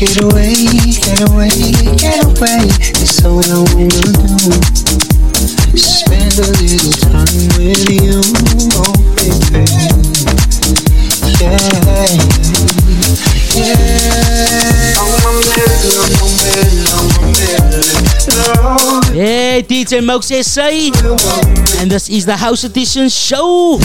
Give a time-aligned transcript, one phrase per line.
[0.00, 0.54] Get away,
[0.96, 1.52] get away,
[1.98, 2.64] get away.
[2.96, 4.48] It's all I wanna do.
[5.76, 7.28] Spend a little time
[7.60, 8.24] with you,
[8.80, 9.68] oh baby.
[11.36, 11.60] Yeah,
[13.54, 14.00] yeah.
[19.12, 20.70] Hey, DJ Mox SA,
[21.78, 23.78] and this is the House Edition show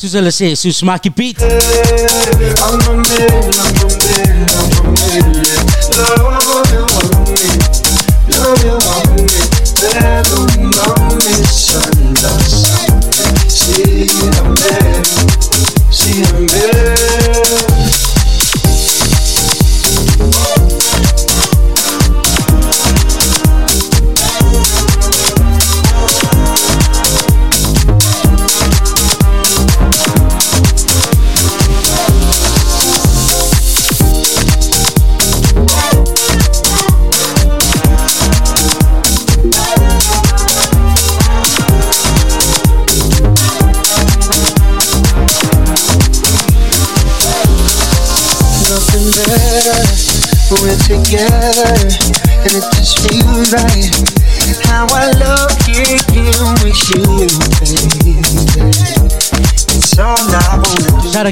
[0.00, 1.36] tú se le sei su Smacky Beat.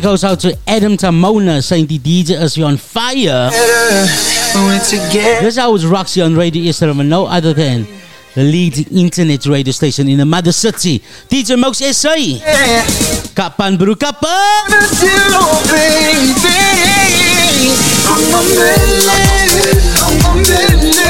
[0.05, 3.49] goes out to Adam Tamona saying the DJ is on fire.
[5.41, 7.87] This hour is Roxy on Radio Instagram and no other than
[8.35, 10.99] the leading internet radio station in the mother city.
[11.33, 12.17] DJ Mox SA.
[13.33, 14.69] Kapan baru kapan?
[18.05, 18.61] I'm a
[20.05, 21.04] I'm a.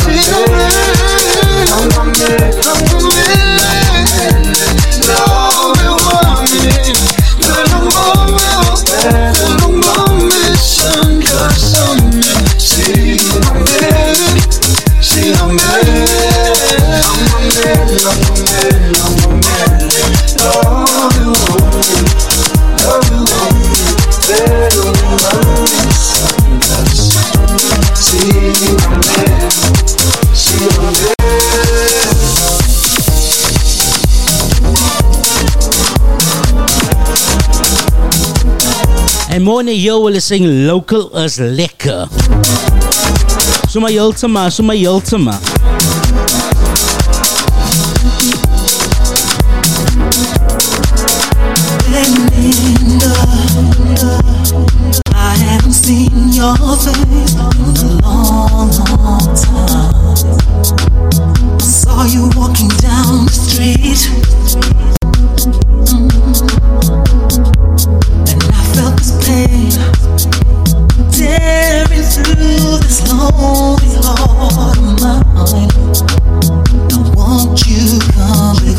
[0.00, 0.49] 时间
[39.50, 42.06] Simone Joel sing Local is lekker.
[43.68, 45.34] Sommer heeltemal, sommer heeltemal.
[55.14, 55.74] I haven't
[61.60, 64.06] saw you walking down the street.
[67.82, 68.39] Mm-hmm.
[69.02, 69.04] I
[77.16, 78.69] want you coming.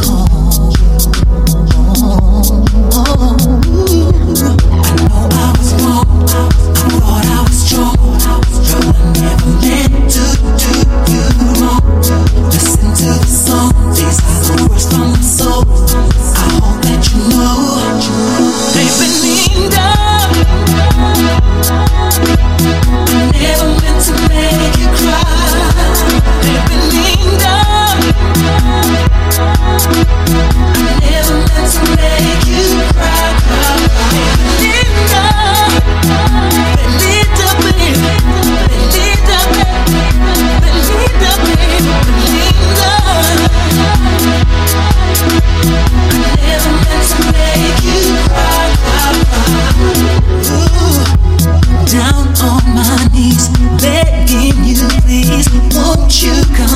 [56.24, 56.71] you come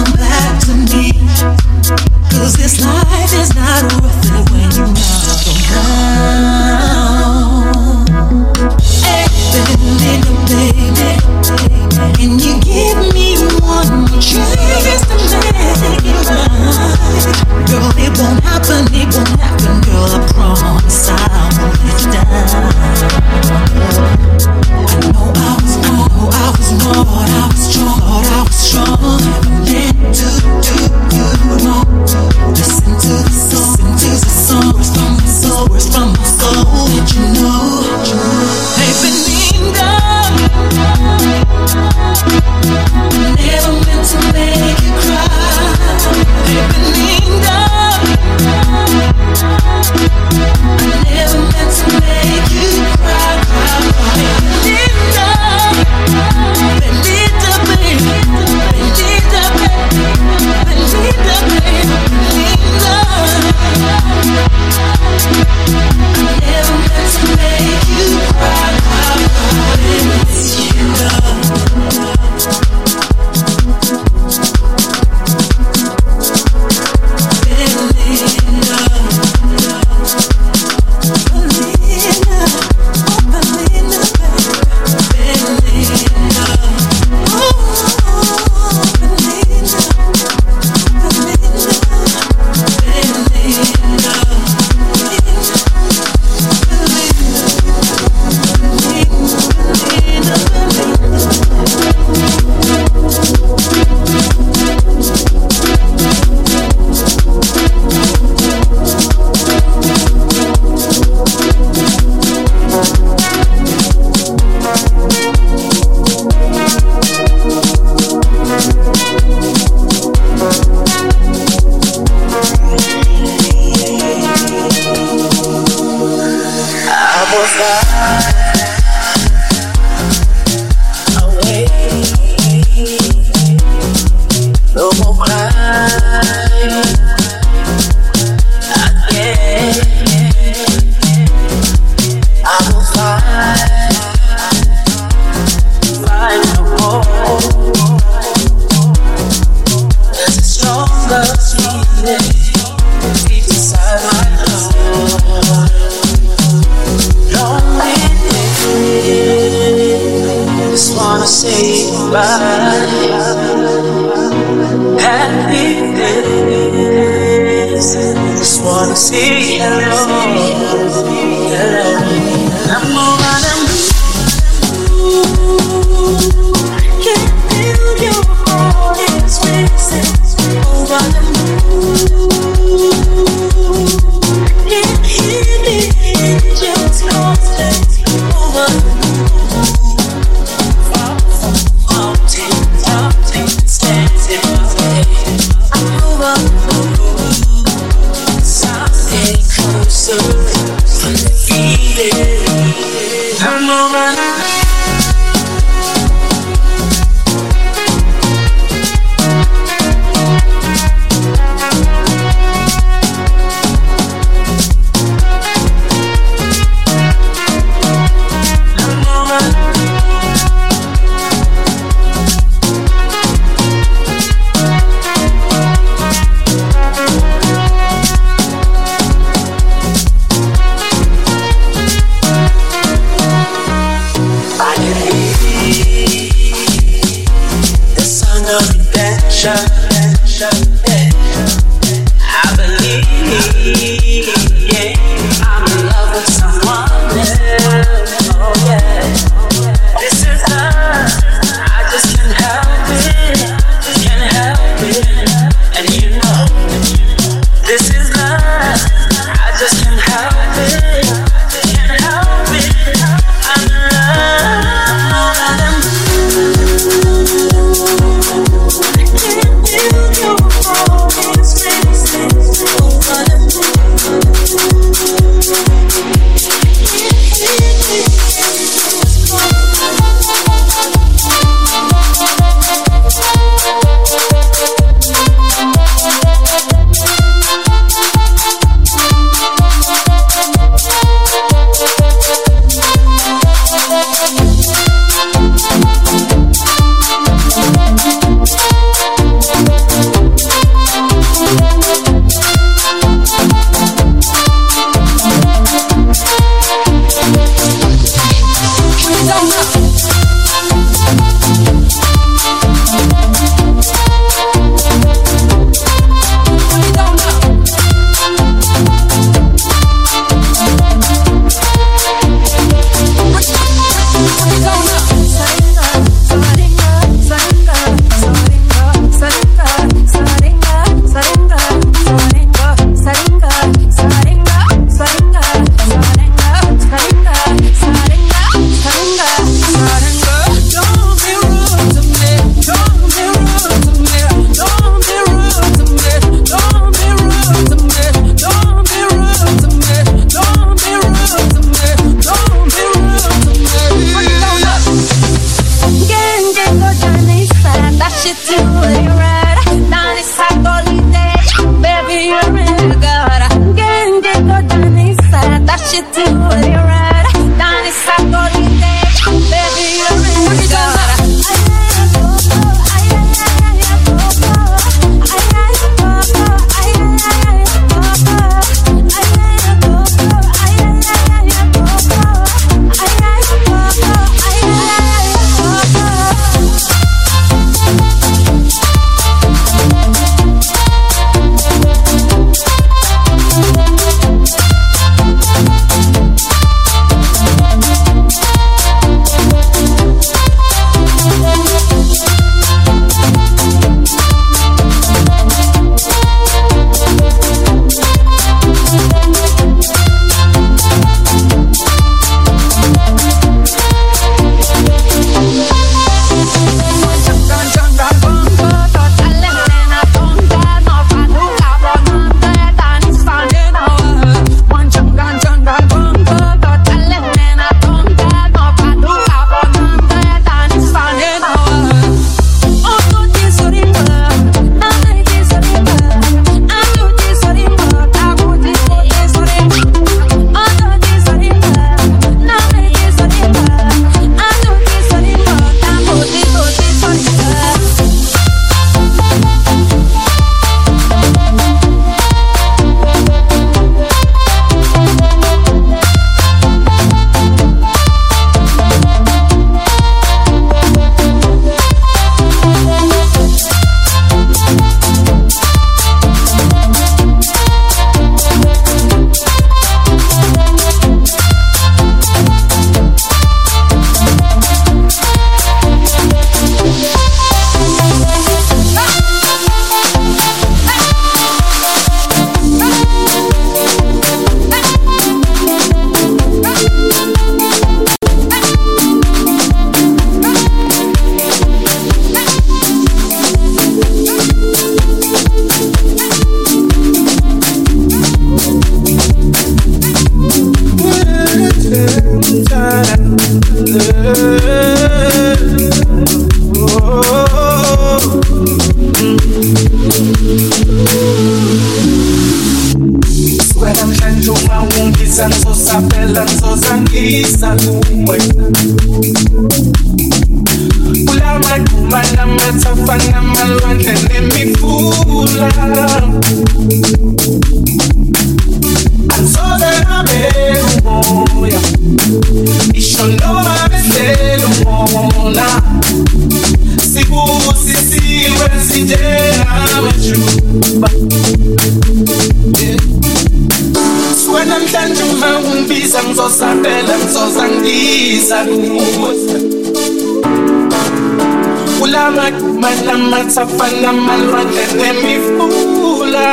[553.56, 556.48] lamathafa namalwandle nemifula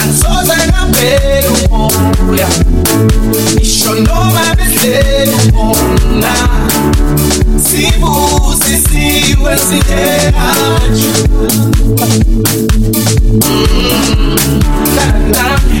[0.00, 2.48] angisoze ngaphela umoya
[3.62, 6.34] isho noma behleli umona
[7.64, 12.06] sibusisiwe sinjengamathuba
[15.34, 15.78] nami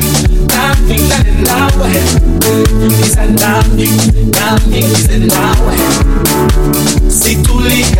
[0.54, 1.90] nami nami nawe
[2.84, 3.86] ngiza nami
[4.36, 5.89] nami ngize nawe situlika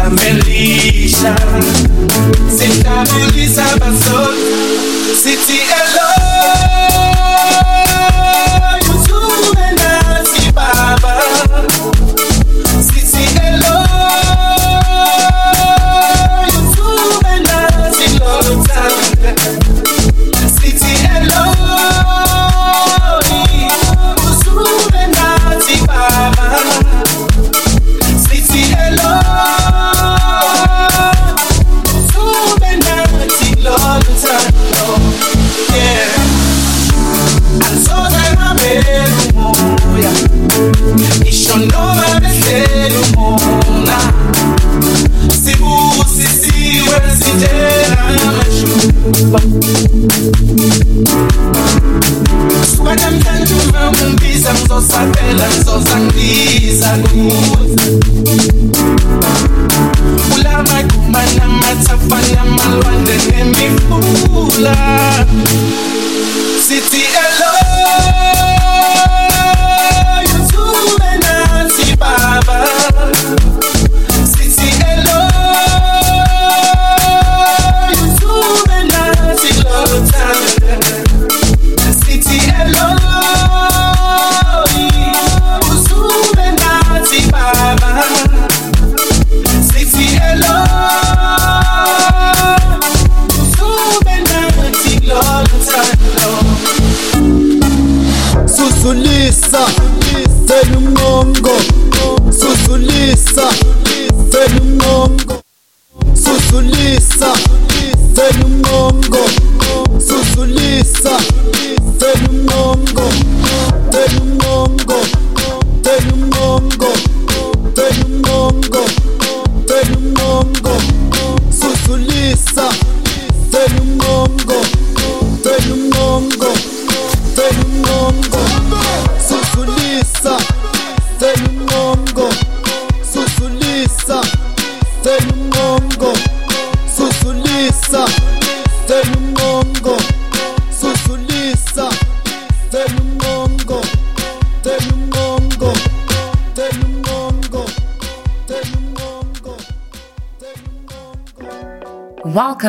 [0.08, 1.36] melisha
[2.58, 4.40] sihlabulisa abazoli
[5.22, 5.89] sithi hello yutube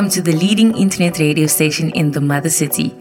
[0.01, 2.91] Welcome to the leading internet radio station in the mother city.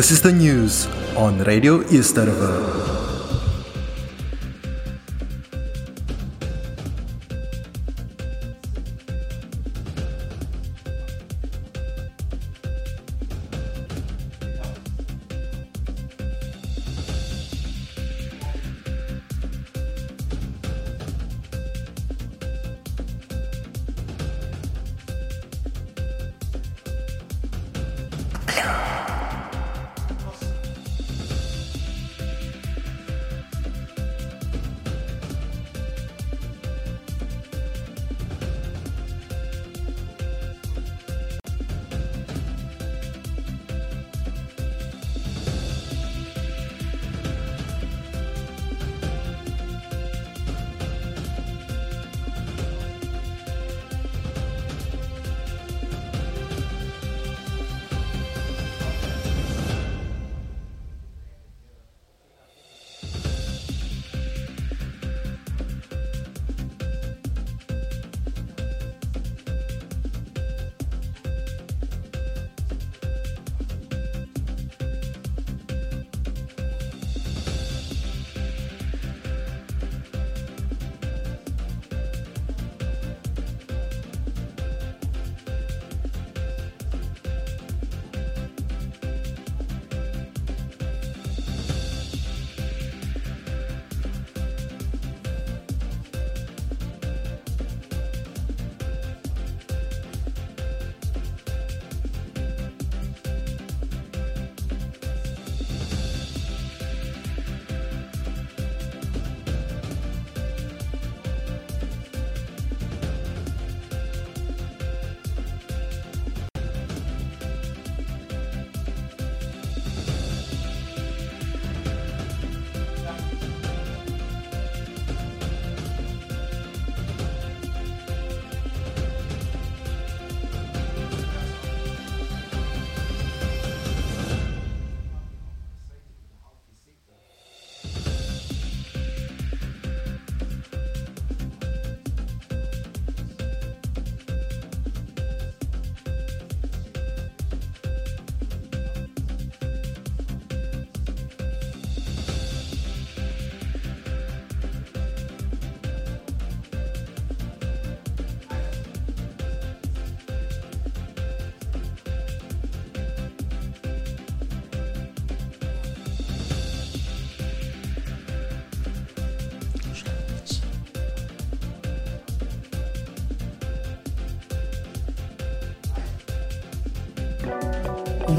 [0.03, 2.19] This is the news on Radio East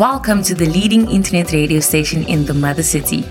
[0.04, 3.22] Welcome to the leading internet radio station in the Mother City.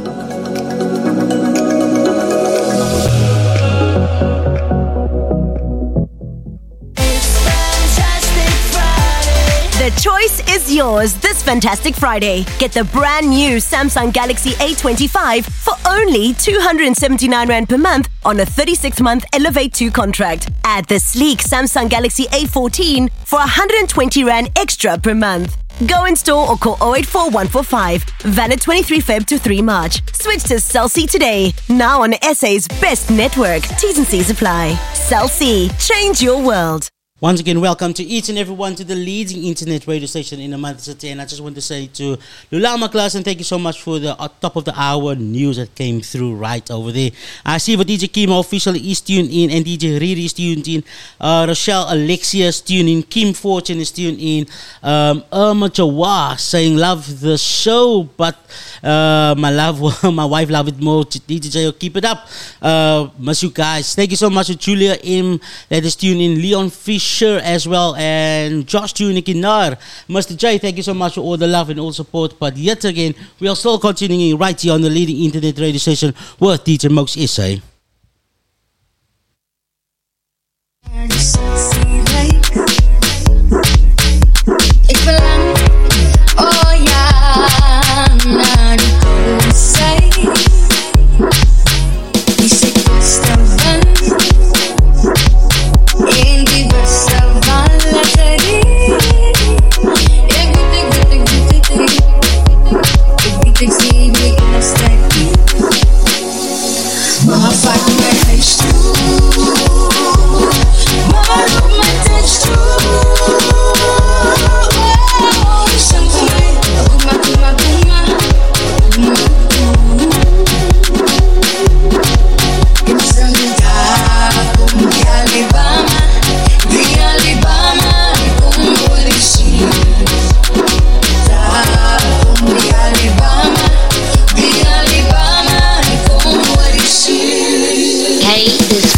[9.87, 12.45] The choice is yours this fantastic Friday.
[12.59, 18.45] Get the brand new Samsung Galaxy A25 for only 279 Rand per month on a
[18.45, 20.51] 36 month Elevate 2 contract.
[20.65, 25.57] Add the sleek Samsung Galaxy A14 for 120 Rand extra per month.
[25.87, 28.03] Go in store or call 084 145.
[28.23, 30.03] Valid 23 Feb to 3 March.
[30.13, 31.53] Switch to Cell C today.
[31.69, 33.63] Now on SA's best network.
[33.63, 34.75] T's and C's apply.
[34.95, 35.71] Cell C.
[35.79, 36.89] Change your world.
[37.19, 40.59] Once again, welcome to each and everyone to the leading internet radio station in the
[40.59, 41.09] Mother City.
[41.09, 42.19] And I just want to say to
[42.53, 45.57] Lulama class and thank you so much for the uh, top of the hour news
[45.57, 47.11] that came through right over there.
[47.43, 50.85] I see what DJ Kimo Official is tuned in and DJ Riri is tuned in.
[51.19, 53.03] Uh, Rochelle Alexia is tuned in.
[53.03, 54.47] Kim Fortune is tuned in.
[54.83, 58.37] Um, Irma Jawa saying love the show, but
[58.85, 59.81] uh, my love,
[60.15, 61.03] my wife love it more.
[61.05, 62.29] DJ keep it up.
[62.61, 63.95] Uh, miss you guys.
[63.95, 66.43] Thank you so much to Julia M that is tuned in.
[66.43, 66.69] Leon
[67.07, 69.79] Fisher as well and Josh Tunikinar.
[70.09, 70.37] Mr.
[70.37, 72.37] J, thank you so much for all the love and all support.
[72.39, 76.13] But yet again, we are still continuing right here on the leading internet radio station
[76.41, 77.63] with DJ Mox SA.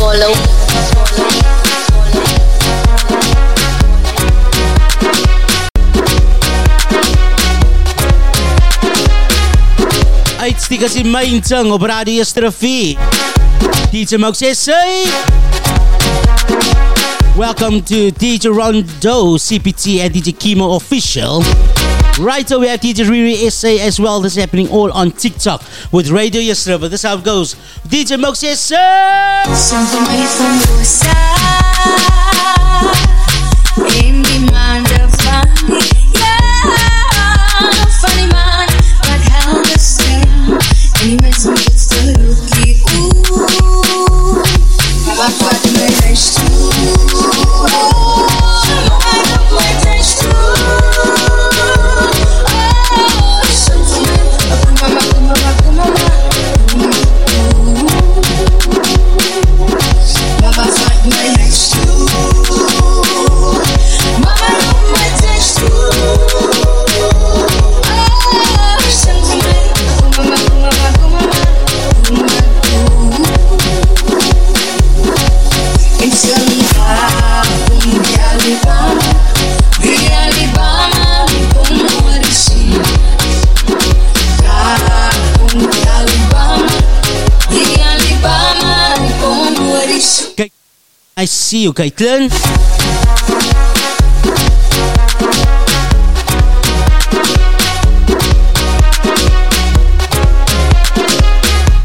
[0.09, 0.35] This follow.
[10.41, 12.99] Uitstiekers in Mainzang op Radio Strafie.
[13.91, 14.81] DJ Mox SA.
[17.49, 21.41] Welcome to DJ Rondo, CPT and DJ Kimo Official.
[22.21, 24.21] Right away at DJ Riri SA as well.
[24.21, 26.89] This is happening all on TikTok with Radio Yesterday.
[26.89, 27.55] This is how it goes.
[27.89, 28.55] DJ Mox SA.
[28.55, 28.77] sir!
[38.03, 38.69] funny man
[39.01, 40.53] But how the same
[41.01, 42.18] And he makes me
[91.49, 92.29] see you, Caitlin.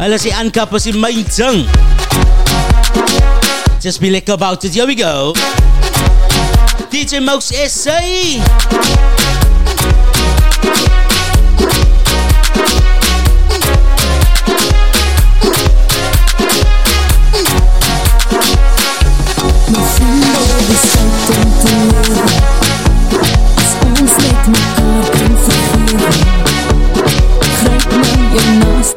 [0.03, 1.63] Hello, ah, si Anka pa si Maintsang.
[3.79, 4.75] Just be like about it.
[4.75, 5.31] Here we go.
[6.91, 8.03] DJ Mouse SA.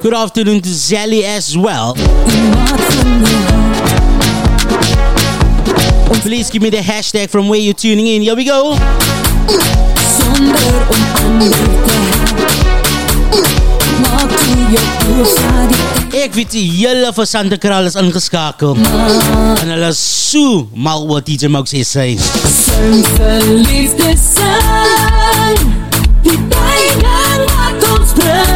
[0.07, 1.95] Good afternoon to Zelly as well.
[6.23, 8.23] Please give me the hashtag from where you're tuning in.
[8.23, 8.77] Here we go.
[16.11, 18.77] Ik weet die jullie van Santa Kral is ingeschakeld.
[19.61, 22.19] En hulle is zo mal wat DJ Max is zijn.
[22.19, 25.75] Zijn verliefde zijn,
[26.23, 28.56] die bijna maakt ons brein.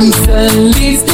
[0.00, 1.07] I'm feliz.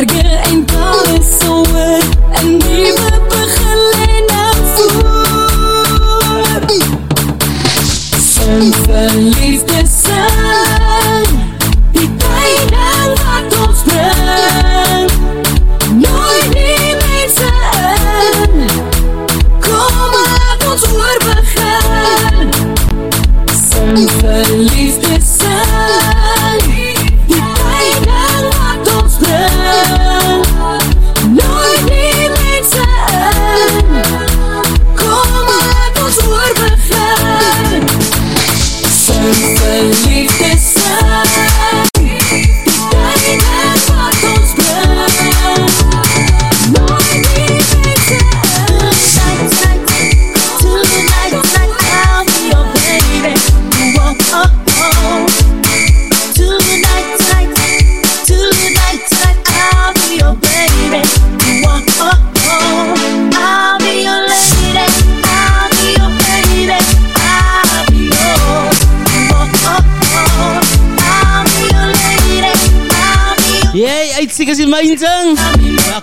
[0.00, 0.49] Marge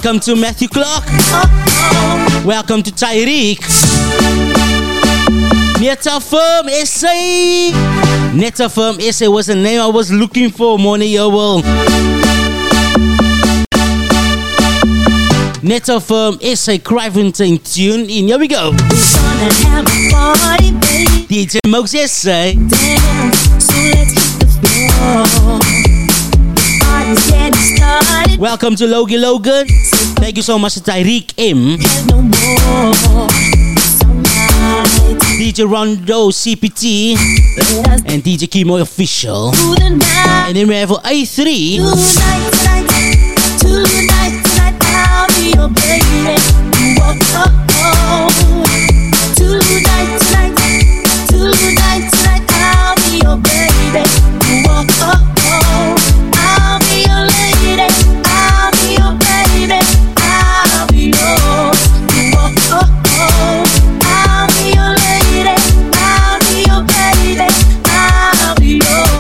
[0.08, 1.06] Welcome to Matthew Clark.
[2.46, 3.60] Welcome to Tyreek.
[5.82, 7.72] Netta Firm Essay.
[8.34, 11.62] Netta Firm was the name I was looking for, Moni Yowell.
[15.62, 18.28] Netta Firm Essay Cravington tune in.
[18.28, 18.72] Here we go.
[21.28, 22.54] DJ Mox SA.
[22.54, 23.78] Dance, so
[28.38, 29.66] Welcome to Logie Logan.
[30.20, 31.78] Thank you so much to Tyreek M.
[35.40, 37.16] DJ Rondo CPT
[38.12, 39.54] and DJ Kimo Official.
[39.56, 41.78] And then we have A3.
[43.60, 44.78] Tonight, tonight,
[47.22, 47.57] tonight,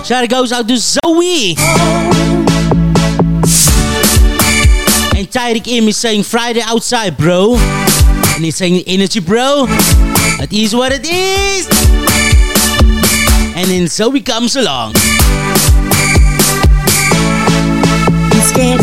[0.07, 1.49] Shout goes out to Zoe.
[5.17, 7.57] And Tyreek Im is saying Friday outside, bro.
[7.57, 9.65] And he's saying energy, bro.
[10.39, 11.67] It is what it is.
[13.57, 14.93] And then Zoe comes along.
[18.31, 18.79] It's getting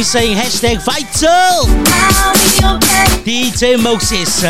[0.00, 1.66] Queen saying hashtag vital.
[3.22, 4.40] DJ Moses.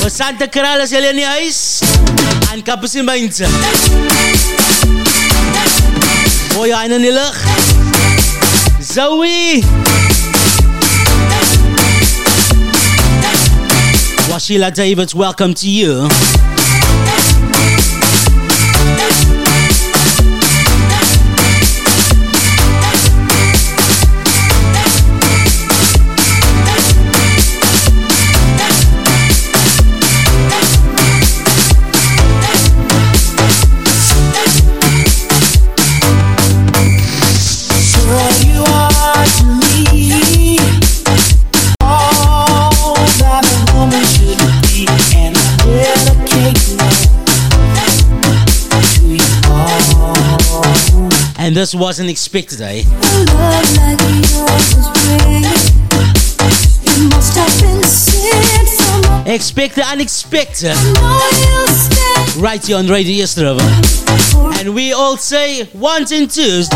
[0.00, 1.80] Voor Santa Clara is in huis.
[2.52, 3.50] En kappen in mensen.
[6.54, 7.34] Mooie aan in.
[8.80, 9.62] Zoe.
[14.28, 16.08] Washila Davids, welcome to you.
[57.36, 60.76] Have been sent from Expect the unexpected.
[62.40, 63.56] Right here on Radio Yesterday.
[64.60, 66.68] And we all say ones and twos.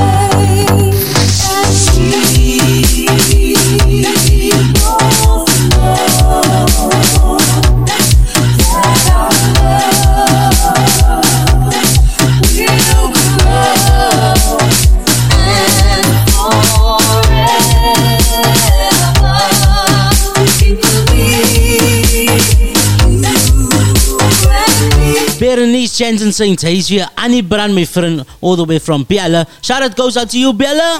[26.00, 27.06] Jensen saying he's here.
[27.18, 29.46] Annie Brand, my friend, all the way from Biella.
[29.62, 30.96] Shout out goes out to you, Biella.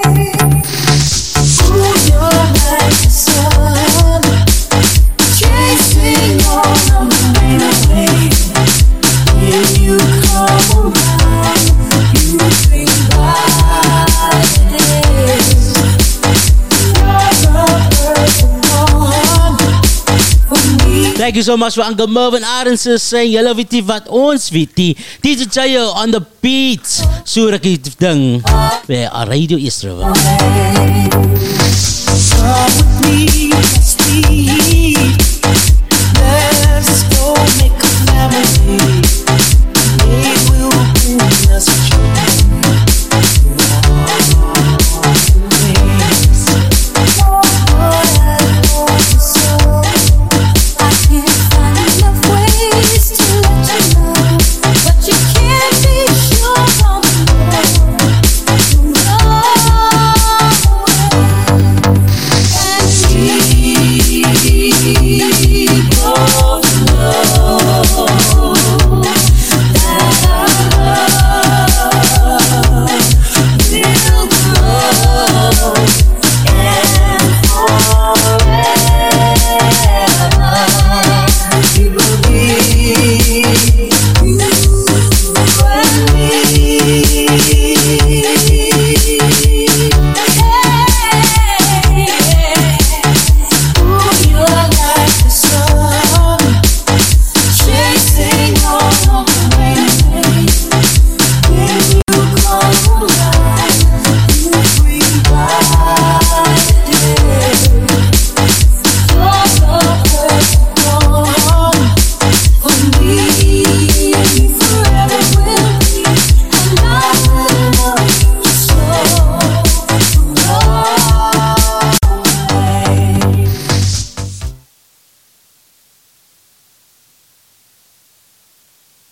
[21.30, 24.74] Thank you so much for Uncle Mervin Arendse saying julle weet nie wat ons weet
[24.74, 24.96] nie.
[25.22, 26.82] DJ Jayo on the beat.
[27.22, 28.42] So rukkie ding.
[28.90, 30.10] By Radio East River.
[33.54, 33.94] Let's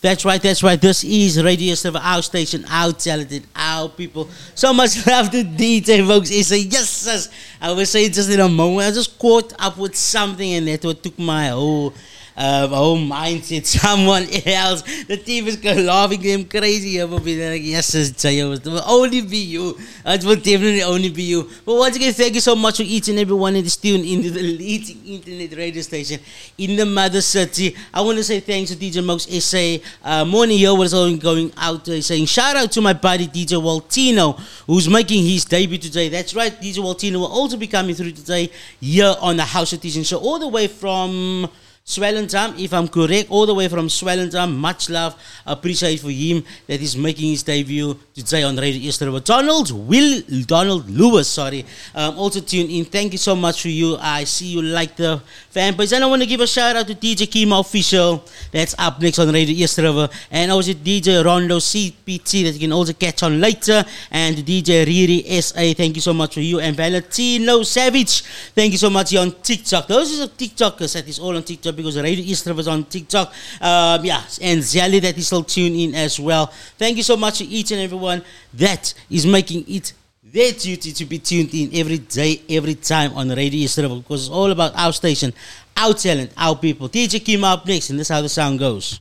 [0.01, 0.81] That's right, that's right.
[0.81, 4.29] This is Radio Silver, our station, our talented, our people.
[4.55, 6.29] So much love to DJ folks.
[6.29, 7.29] He said, yes, sis.
[7.61, 10.85] I was saying just in a moment, I just caught up with something and that
[10.85, 11.93] what took my whole
[12.39, 13.66] um, whole mindset.
[13.66, 14.82] Someone else.
[15.05, 17.36] The team is going laughing them crazy over me.
[17.36, 19.76] They're like, yes, sis, Jayo, it will only be you.
[20.07, 21.51] It will definitely only be you.
[21.66, 24.05] But once again, thank you so much for each and every one that is tuned
[24.05, 26.20] into the leading internet radio station
[26.57, 27.74] in the mother city.
[27.93, 29.84] I want to say thanks to DJ Mox SA.
[30.05, 34.39] Uh, morning here was going out uh, saying shout out to my buddy DJ Waltino
[34.66, 36.09] who's making his debut today.
[36.09, 40.05] That's right, DJ Waltino will also be coming through today here on the House Edition
[40.05, 41.49] Show all the way from
[41.89, 44.55] Swellendam, if I'm correct, all the way from Swellendam.
[44.55, 45.16] Much love,
[45.47, 49.09] appreciate for him that he's making his debut today on Radio Easter.
[49.20, 51.64] Donald Will Donald Lewis, sorry,
[51.95, 52.84] um, also tune in.
[52.84, 53.97] Thank you so much for you.
[53.99, 56.86] I see you like the fan page, and I want to give a shout out
[56.89, 58.22] to DJ Kimo Official.
[58.53, 62.72] That's up next on Radio East River, and also DJ Rondo CPT that you can
[62.72, 65.72] also catch on later, and DJ Riri SA.
[65.72, 68.20] Thank you so much for you, and Valentino Savage.
[68.55, 69.11] Thank you so much.
[69.11, 69.86] You're on TikTok.
[69.86, 73.29] Those are TikTokers that is all on TikTok because Radio East River is on TikTok.
[73.61, 76.47] Um, yeah, and Zali that is still tuned in as well.
[76.76, 78.22] Thank you so much to each and everyone
[78.55, 79.93] that is making it
[80.33, 84.26] their duty to be tuned in every day, every time on Radio East River because
[84.26, 85.33] it's all about our station,
[85.76, 86.89] our talent, our people.
[86.89, 89.01] DJ Kim up next, and this is how the sound goes.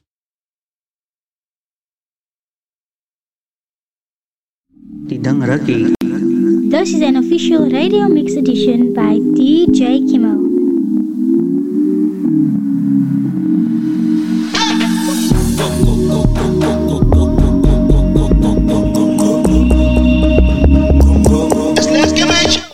[6.70, 10.57] This is an official radio mix edition by DJ Kimo.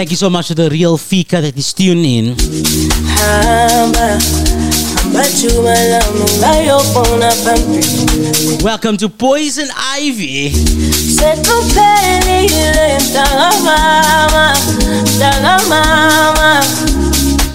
[0.00, 2.28] Thank you so much to the real Fika that is tuned in.
[8.64, 10.46] Welcome to Poison Ivy.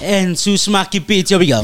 [0.04, 1.64] And Susma Kipit, here we go.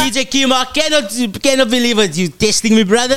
[0.00, 2.16] DJ Kimo, I cannot, cannot believe it.
[2.16, 3.16] You testing me, brother?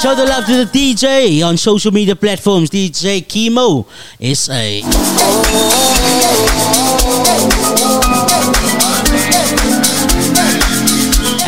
[0.00, 2.70] Show the love to the DJ on social media platforms.
[2.70, 3.82] DJ Kimo
[4.32, 4.86] SA.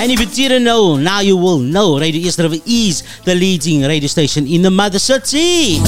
[0.03, 2.01] And if you didn't know, now you will know.
[2.01, 5.79] Radio East River is the leading radio station in the mother city.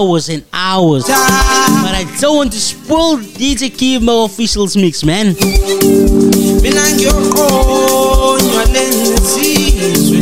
[0.00, 5.34] Hours and hours, but I don't want to spoil DJ Kimo officials mix, man.
[6.62, 10.18] mina ngiyoqonywa lensizwe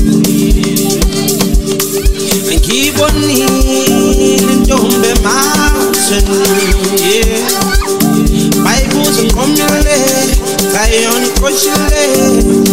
[2.54, 3.86] ngibonile
[4.52, 6.38] intombi emazweni
[7.02, 7.52] yeah.
[8.64, 9.98] bayibuza ngiqomile
[10.70, 12.04] ngayona iqoshile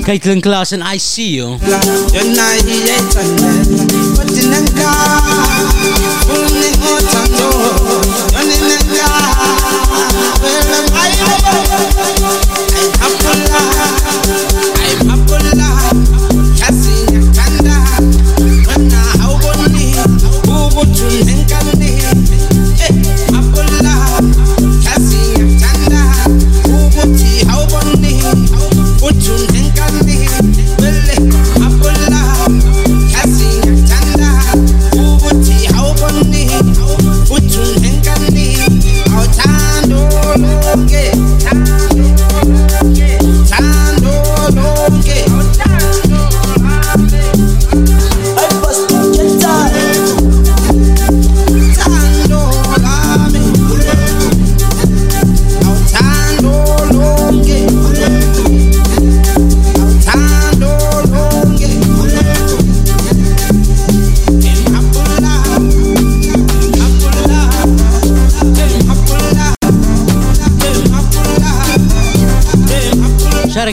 [0.04, 1.58] Caitlin Klaas and I see you.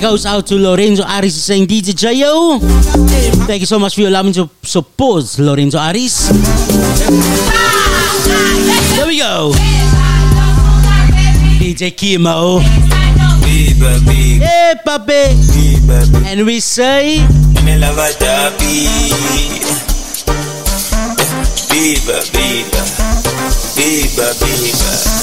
[0.01, 2.59] Goes out to Lorenzo Aris saying DJ Jayo.
[3.47, 6.29] Thank you so much for allowing me to support Lorenzo Aris.
[8.95, 9.51] There we go.
[11.59, 12.59] DJ Kimo.
[14.39, 15.33] Hey, papi.
[16.25, 17.19] And we say,
[21.69, 22.81] Biba, biba,
[23.75, 25.16] biba, biba.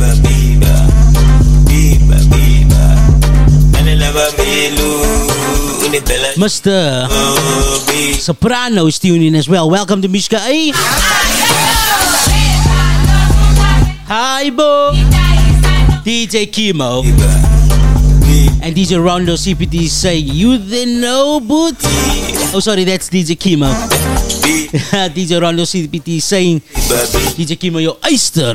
[0.00, 0.90] Biba.
[6.36, 7.06] Mr.
[8.18, 9.68] Soprano is tuning in as well.
[9.68, 10.72] Welcome to Mishka A.
[14.08, 14.92] Hi, Bo.
[16.04, 17.02] DJ Kimo.
[18.62, 21.76] And DJ Rondo CPT say, You then know, boot?
[22.52, 23.66] Oh, sorry, that's DJ Kimo.
[25.14, 28.54] DJ Rondo CPT saying, DJ Kimo, your oyster.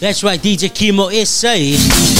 [0.00, 2.17] That's right, DJ Kimo SA.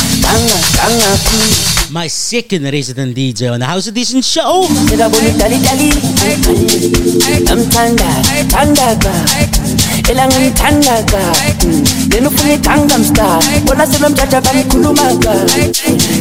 [1.91, 4.67] My second resident DJ on the House Edition show.
[12.59, 15.33] IGangnam Style Bona sebemthatha bamkhulumaka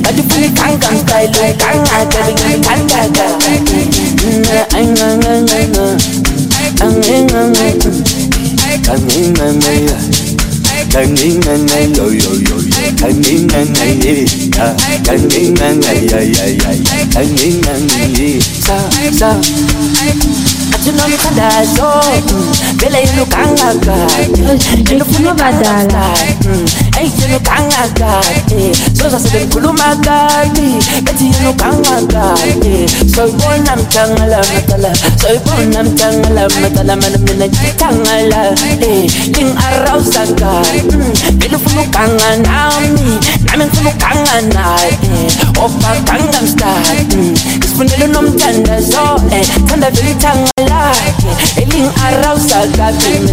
[0.04, 1.58] Bathi ufuna iGangnam Style
[10.94, 12.62] Đang nghĩ ngang ngang rồi rồi rồi
[13.02, 14.26] Đang nghĩ ngang ngang đi
[14.60, 14.74] à
[15.06, 16.80] Đang nghĩ ngang ngang ai ai ai
[17.16, 19.42] Đang nghĩ ngang ngang đi Sao sao
[20.72, 22.04] Acı nam kadar zor
[22.82, 23.68] Beleyin I'm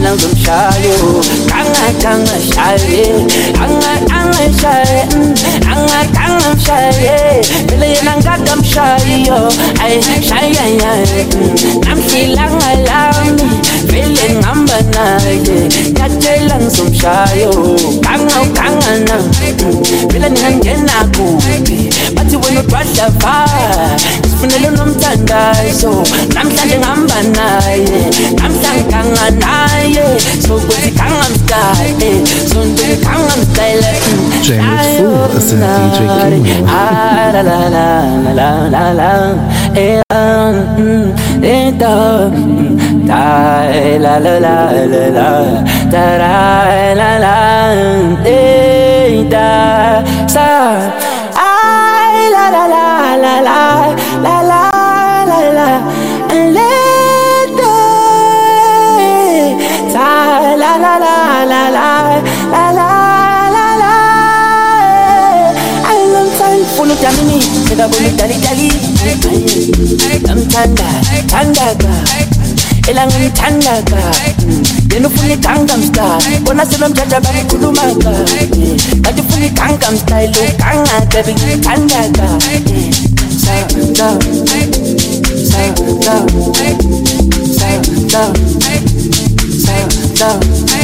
[0.02, 1.22] 浪中漂流。
[1.64, 3.02] angar angar shari
[3.64, 5.00] angar angar shari
[5.72, 7.14] angar angar shari
[7.68, 9.38] bilin angar dam shari yo
[9.84, 9.94] ay
[10.28, 10.74] shari ay
[11.86, 13.36] nam silang alam
[13.88, 15.06] bilin amba na
[15.46, 15.58] ke
[15.98, 17.52] kache lang sum shayo
[18.04, 19.16] kangal kangal na
[20.12, 21.26] bilin ngan na ku
[22.16, 23.36] bathi wena udwadla va
[24.28, 25.92] sifunele unomthandazo
[26.34, 28.00] namhlanje ngihamba naye.
[28.38, 30.06] Namhlanje kanganaye
[30.46, 31.53] sokuthi kangamsa
[34.42, 36.68] James Fool ist der DJ Kimo.
[61.44, 61.86] la la
[62.52, 62.88] la la
[63.54, 63.66] la la.
[63.82, 63.92] la.
[65.84, 67.38] I long time full of jamini,
[67.68, 68.68] nigga boy dali dali.
[70.30, 70.88] I'm tanga,
[71.32, 71.94] tanga ga,
[72.90, 74.02] ilang tanga ga.
[74.94, 78.12] Yenufuni Gangnam Style, bona selomjaja bayikhuluma ga.
[79.02, 82.28] Batifuni Gangnam Style, kanga baby tanga ga.
[83.42, 83.54] Sa
[83.98, 84.08] sa
[85.50, 85.68] sa
[87.58, 87.74] sa
[89.64, 89.80] sa
[90.14, 90.83] sa.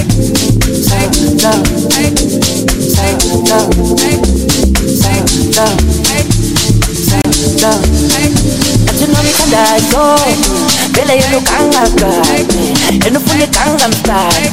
[10.95, 12.65] Bele yenu kanga kati,
[13.05, 14.51] yenu funi kanga mstari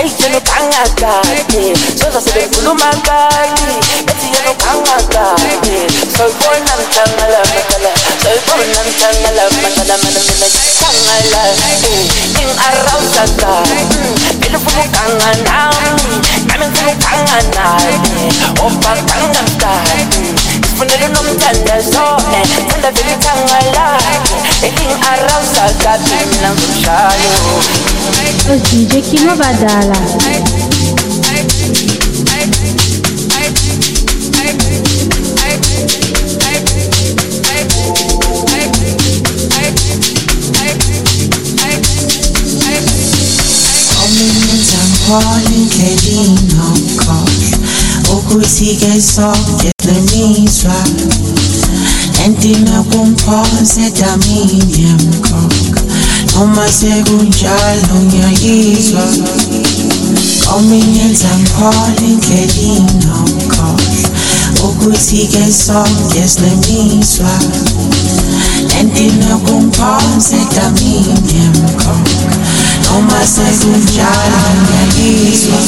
[0.00, 1.62] eyijenokangakade
[2.00, 3.70] sozasebekhulumangaki
[4.10, 5.76] eziyenokangakade
[6.16, 7.92] soyibona mthangalabakala
[8.22, 11.42] soyibona mthangalabakalamanamina ngithangala
[12.40, 13.52] ingarawusaka
[14.46, 16.14] elifuna ukanganami
[16.46, 17.94] nami ngifuna ukanganaye
[18.66, 20.24] ofakangakade
[20.80, 22.18] Bunların omuzlarında zor
[22.70, 23.98] Kalabilir kanlarla
[24.62, 27.62] Elin aramsa kalbimle uçarım
[28.50, 29.96] Özgünce kime badala?
[45.08, 47.30] پایین که دینم کار
[48.10, 50.98] او گویسی که ساکه the knees rock
[52.26, 55.78] ending up on pause at a medium cock
[56.34, 57.22] no matter who
[57.94, 58.90] on your ears
[60.42, 64.06] Convenience and calling getting on course
[64.64, 67.30] ukuthi ke sonke sinemiswa
[68.80, 72.45] endinokuphosa etaminye mkhona
[74.96, 75.58] Ngiyayizwa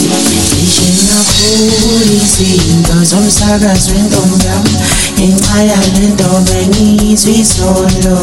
[0.55, 4.75] Ngisho ngakhula izinto zomsakazo wentombi yami
[5.19, 8.19] Ngenxa yalento bengizwa izolo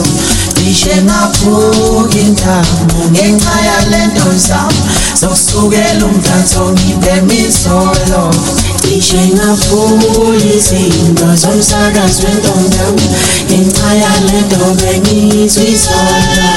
[0.60, 4.82] Ngisho ngaphuka intamo ngenxa yalento zami
[5.20, 8.24] Zokusukela umdanso ngibhema izolo
[8.82, 13.06] Cishe ngaphuka izinto zomsakazo wentombi yami
[13.48, 16.48] Ngenxa yalento bengizwa izolo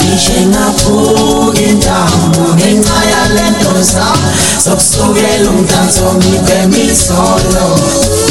[0.00, 4.30] Cishe ngaphuka intamo ngenxa yalento zami
[4.64, 7.66] Zokusukela umdanso ngibhema izolo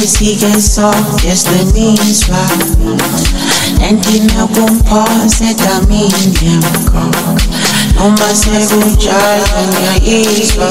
[0.09, 2.41] ukuthi ke sonke silemizwa
[3.77, 7.37] Nendina kumphose damini yemkhokha
[7.95, 10.69] Noma sekunjalo ngiyayizwa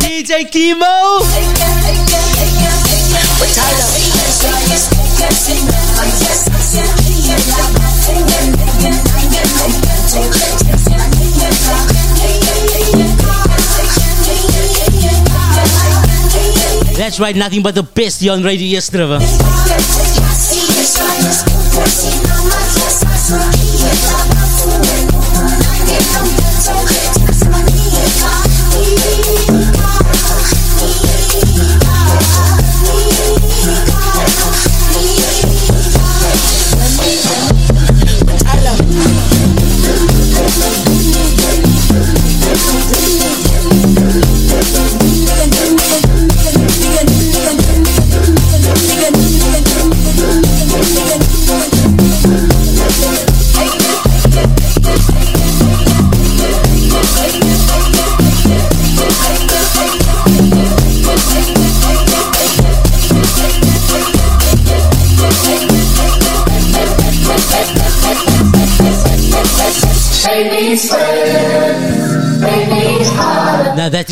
[0.00, 1.18] DJ Kimo!
[16.98, 19.18] That's right, nothing but the best on Radio Yesterday.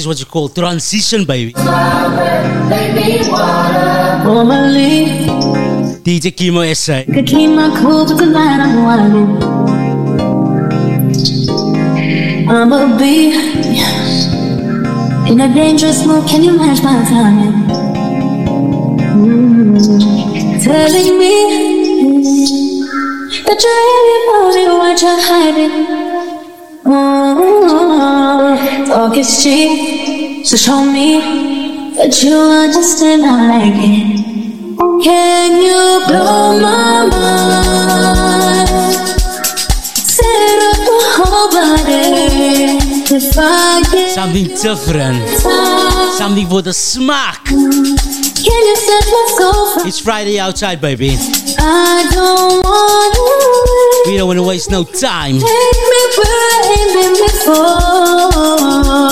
[0.07, 1.53] What you call transition, baby.
[6.05, 7.03] DJ Kimo SA.
[8.61, 9.67] I'm wildin'.
[12.49, 13.33] I'ma be
[15.31, 16.29] in a dangerous mood.
[16.29, 17.67] Can you match my timing?
[19.17, 21.35] Mm, telling me
[23.47, 25.75] that you're really it, what you're hiding.
[26.89, 27.67] Oh,
[28.87, 29.86] talk is cheap,
[30.57, 33.25] so show me that you understand.
[33.25, 34.27] I like it.
[35.03, 38.69] Can you blow my mind?
[40.17, 42.79] Set up my whole body.
[43.09, 45.29] If I get Something different.
[46.19, 47.45] Something for the smack.
[47.45, 49.89] can you set my soul free?
[49.89, 51.17] It's Friday outside, baby.
[51.59, 55.39] I don't wanna We don't want to waste no time.
[55.39, 59.06] take me where I been before.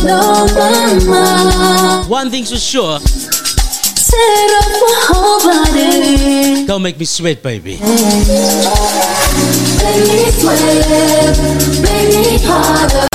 [0.00, 2.08] Blow my mind?
[2.08, 2.98] One thing's for sure,
[6.66, 7.76] don't make me sweat, baby.
[7.76, 7.82] Make
[10.08, 11.36] me sweat,
[11.82, 13.06] make me harder,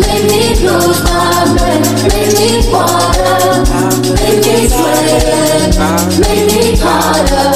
[0.00, 3.62] make me lose my breath, make me water,
[4.14, 5.76] make me sweat,
[6.18, 7.50] make me harder,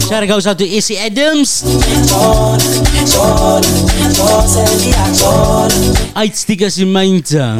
[0.08, 1.64] Shout out goes out to Issy Adams.
[6.16, 7.60] Uitstikkers in Maintown.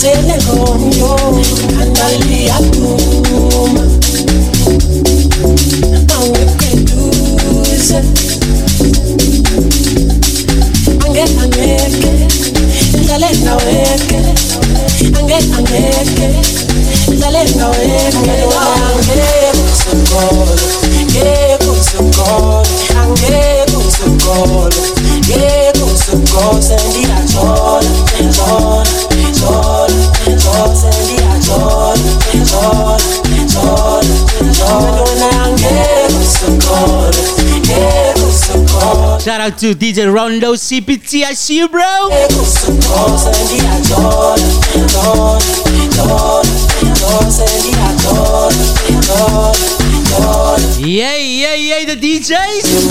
[0.00, 1.12] selengoyo
[1.80, 3.82] angaliyaduma
[6.16, 7.98] awukeduze
[11.04, 12.12] angeangeke
[13.02, 14.18] ndlalena weke
[15.18, 16.28] angeangeke
[17.12, 20.54] ndlalena wekeangekusekolo
[21.10, 22.62] ngekusekolo
[23.02, 24.82] angekusekolo
[25.28, 28.94] ngekusekose ndiyathola ndithola
[39.20, 41.24] Shout out to DJ Rondo CPT.
[41.24, 41.82] I see you, bro.
[50.80, 52.88] Yeah, yeah, yeah, the DJs.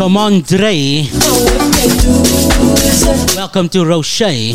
[0.00, 0.08] So,
[0.40, 1.06] Dre.
[3.36, 4.54] Welcome to Roche.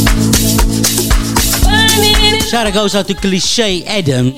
[2.51, 4.33] Shoutout goes out to Cliche Adam,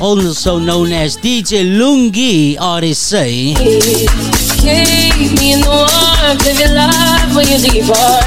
[0.00, 3.52] also known as DJ Lungi RSA.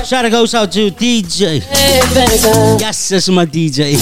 [0.06, 1.60] Shoutout goes out to DJ.
[2.80, 3.96] Yes, this is my DJ.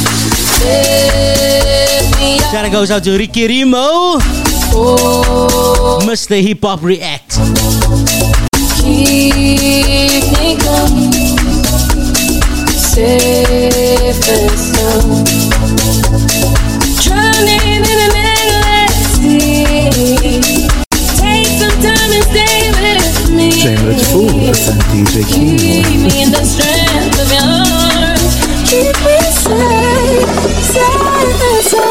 [2.51, 4.19] Shoutout goes out to Ricky Rimo,
[6.03, 6.41] Mr.
[6.43, 7.39] Hip Hop React.
[12.93, 13.05] Take
[21.55, 23.49] some time and stay with me.
[23.51, 23.79] Keep
[26.01, 28.35] me in the strength of your arms.
[28.69, 30.29] Keep me safe,
[30.61, 31.90] safe and sound.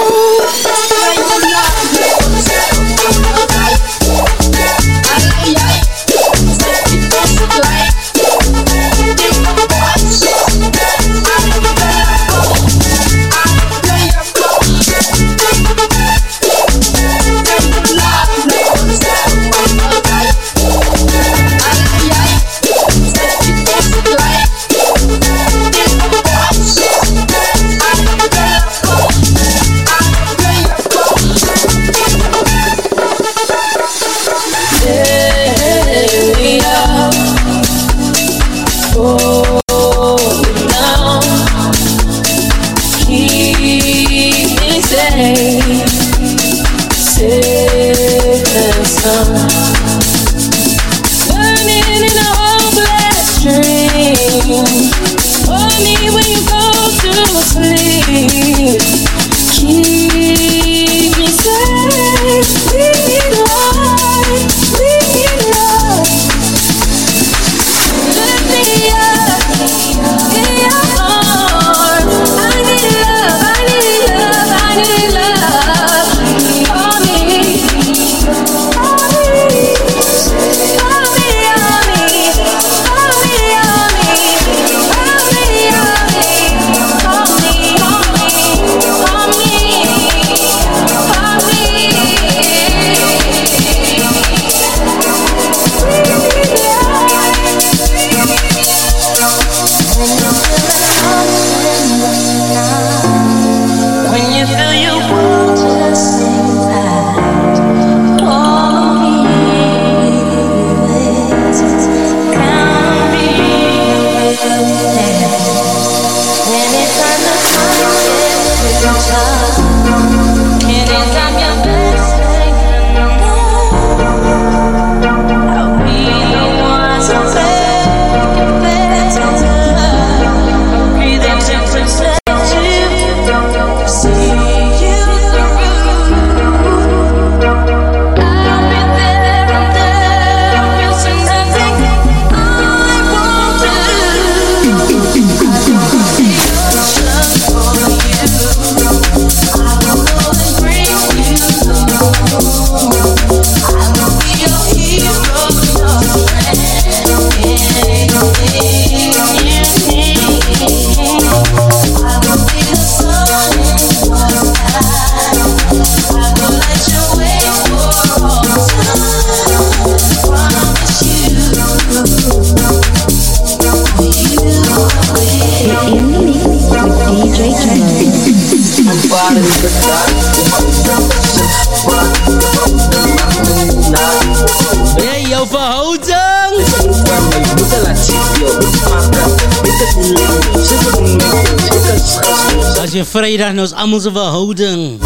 [193.01, 195.01] Je vrijdag nou is allemaal zijn verhouding.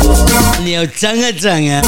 [0.58, 1.82] En jouw zangen zangen.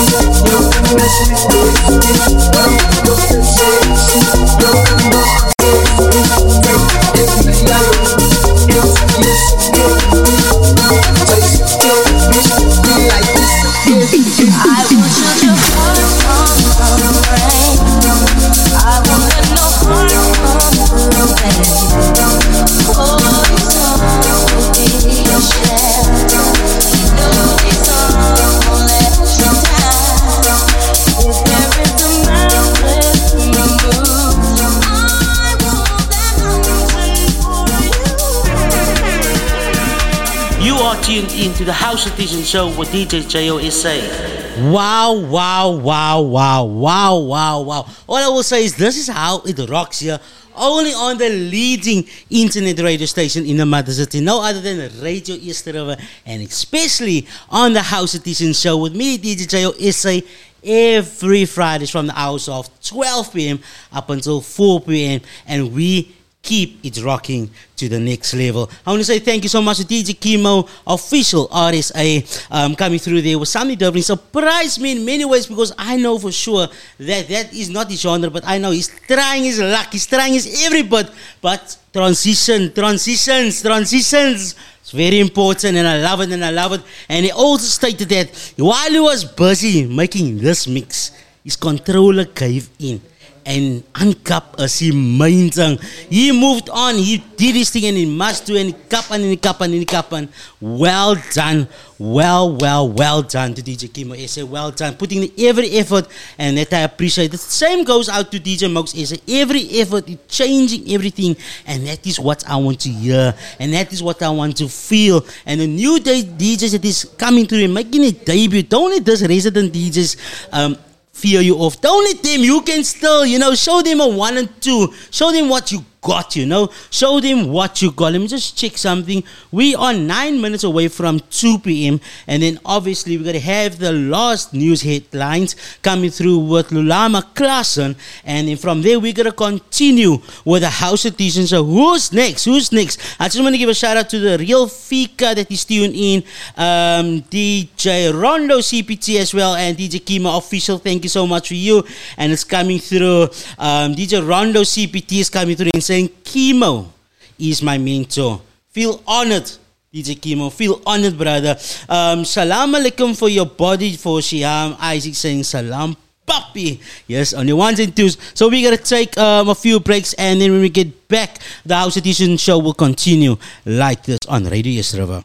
[41.66, 44.70] The House Edition show with DJ Jayo SA.
[44.70, 47.88] Wow, wow, wow, wow, wow, wow, wow.
[48.06, 50.20] All I will say is this is how it rocks here.
[50.54, 54.20] Only on the leading internet radio station in the mother city.
[54.20, 55.96] No other than Radio East River.
[56.24, 60.24] And especially on the House Edition show with me, DJ Jayo SA.
[60.62, 63.58] Every Fridays from the hours of 12 p.m.
[63.92, 65.20] up until 4 p.m.
[65.48, 66.15] And we
[66.46, 68.70] keep it rocking to the next level.
[68.86, 73.00] I want to say thank you so much to DJ Kimo, official RSA, um, coming
[73.00, 74.04] through there with something different.
[74.04, 76.68] Surprised me in many ways because I know for sure
[76.98, 80.34] that that is not his genre, but I know he's trying his luck, he's trying
[80.34, 81.10] his every bit.
[81.42, 84.54] But transition, transitions, transitions.
[84.80, 86.82] It's very important and I love it and I love it.
[87.08, 91.10] And he also stated that while he was busy making this mix,
[91.42, 93.00] his controller gave in
[93.46, 95.78] and uncap as he minding.
[96.10, 100.12] He moved on, he did his thing and he must do and cap and cap
[100.12, 100.28] and
[100.60, 101.68] well done.
[101.98, 104.44] Well, well, well done to DJ Kimo Ese.
[104.44, 104.96] Well done.
[104.96, 106.06] Putting in every effort
[106.36, 107.30] and that I appreciate.
[107.30, 109.18] The same goes out to DJ Mox Ese.
[109.26, 114.02] Every effort changing everything and that is what I want to hear and that is
[114.02, 115.24] what I want to feel.
[115.46, 118.62] And the new day DJs that is coming through and making a debut.
[118.62, 120.76] Don't let this resident DJs um,
[121.16, 121.80] fear you off.
[121.80, 122.40] Don't let them.
[122.42, 124.92] You can still, you know, show them a one and two.
[125.10, 126.70] Show them what you got, you know.
[126.90, 128.12] Show them what you got.
[128.12, 129.24] Let me just check something.
[129.50, 132.00] We are nine minutes away from 2 p.m.
[132.28, 137.22] And then obviously we're going to have the last news headlines coming through with Lulama
[137.34, 137.96] Klassen.
[138.24, 141.46] And then from there we're going to continue with the house edition.
[141.48, 142.44] So who's next?
[142.44, 143.00] Who's next?
[143.18, 145.94] I just want to give a shout out to the real Fika that is tuned
[145.96, 146.22] in.
[146.56, 150.78] Um, DJ Rondo CPT as well and DJ Kimo official.
[150.78, 151.84] Thank you so much for you.
[152.16, 153.24] And it's coming through.
[153.58, 156.92] Um, DJ Rondo CPT is coming through and saying Kimo
[157.38, 158.40] is my mentor.
[158.70, 159.50] Feel honored.
[159.92, 161.56] DJ Kimo, feel honored, brother.
[161.88, 164.76] Um, salam alaikum for your body for Shiam.
[164.78, 165.96] Isaac saying salam
[166.26, 166.80] puppy.
[167.06, 168.18] Yes, on your ones and twos.
[168.34, 171.76] So we're gonna take um, a few breaks, and then when we get back, the
[171.76, 175.24] House Edition show will continue like this on Radio Eerste Rivier.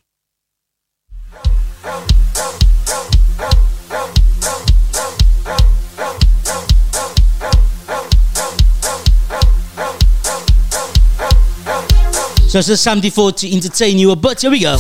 [12.52, 14.42] So it's something for to entertain you a bit.
[14.42, 14.76] Here we go.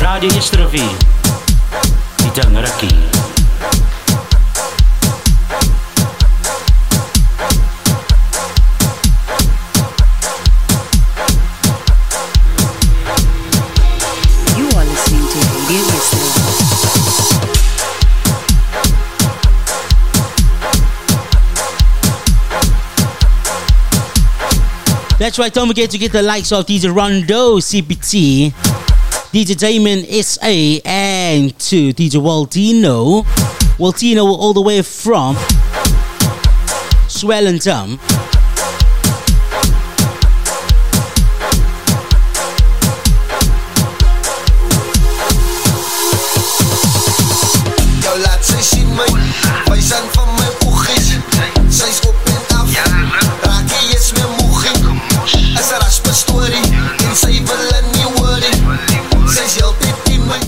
[0.00, 0.94] Radio Eerste Rivier.
[2.22, 3.13] Bidang
[25.34, 28.52] That's right, don't forget to get the likes of DJ Rondo CPT,
[29.32, 30.46] DJ Damon SA,
[30.88, 33.24] and to DJ Waldino.
[33.76, 35.34] Waldino all the way from
[37.08, 38.33] Swellendam.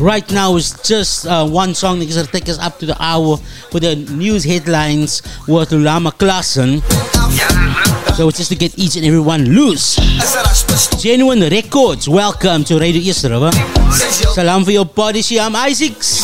[0.07, 2.97] Right now is just uh, one song that's going to take us up to the
[3.03, 3.39] hour
[3.73, 6.81] with the news headlines with Lulama Klassen.
[8.15, 9.97] So it's just to get each and every one loose.
[11.03, 13.23] Genuine Records, welcome to Radio East.
[13.23, 16.23] Salam for your body, Shiam Isaacs.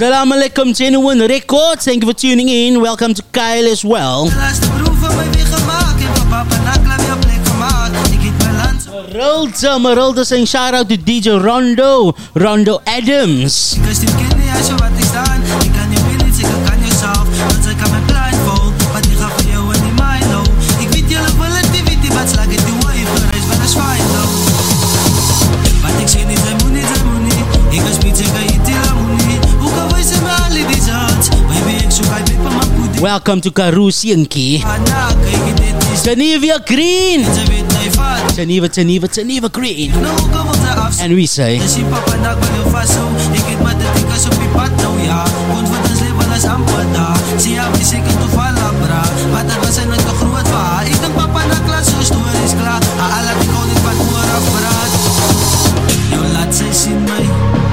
[0.00, 1.84] Salam alaikum, Genuine Records.
[1.84, 2.80] Thank you for tuning in.
[2.80, 4.30] Welcome to Kyle as well.
[9.12, 13.76] Marolta, Marolta saying shout out to DJ Rondo, Rondo Adams.
[33.00, 34.60] Welcome to Karusienki.
[36.04, 37.24] Geneva Green.
[38.34, 39.90] Geneva, Geneva, Geneva Green.
[41.00, 41.60] And we say.
[56.72, 57.24] Sinai,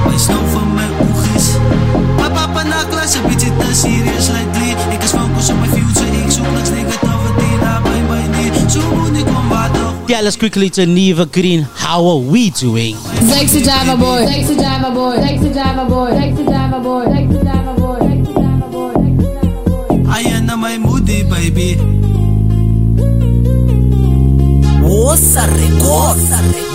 [0.06, 1.56] my snow van my oogjes.
[2.16, 4.47] Papa panakla, ze biedt het serieus lijkt.
[10.08, 12.96] Wat tell us quickly, Geneva Green, how are we doing?
[13.28, 14.26] Sexy Java boy.
[14.26, 15.16] Sexy Java boy.
[15.16, 16.10] Sexy Java boy.
[16.10, 17.04] Sexy Java boy.
[17.04, 17.98] Sexy Java boy.
[18.00, 18.88] Sexy Java boy.
[20.08, 21.76] Ayan na my moody baby
[24.82, 26.48] Osa rekosa rekosa Osa shake.
[26.48, 26.67] Osa shake.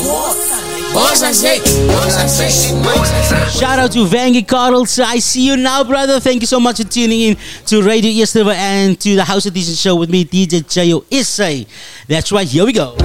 [3.49, 4.99] Shout out to Vangie Carls.
[4.99, 6.19] I see you now, brother.
[6.19, 9.45] Thank you so much for tuning in to Radio Eerste Rivier and to the House
[9.45, 11.67] Edition show with me, DJ Jayo SA.
[12.07, 12.95] That's right, here we go.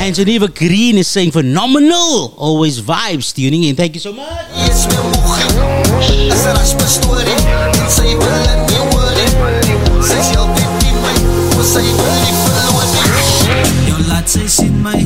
[0.00, 2.34] And Geneva Green is saying phenomenal.
[2.36, 3.76] Always vibes tuning in.
[3.76, 4.28] Thank you so much.
[14.18, 14.98] Laat sy sien my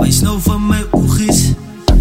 [0.00, 1.52] My snou van my oogies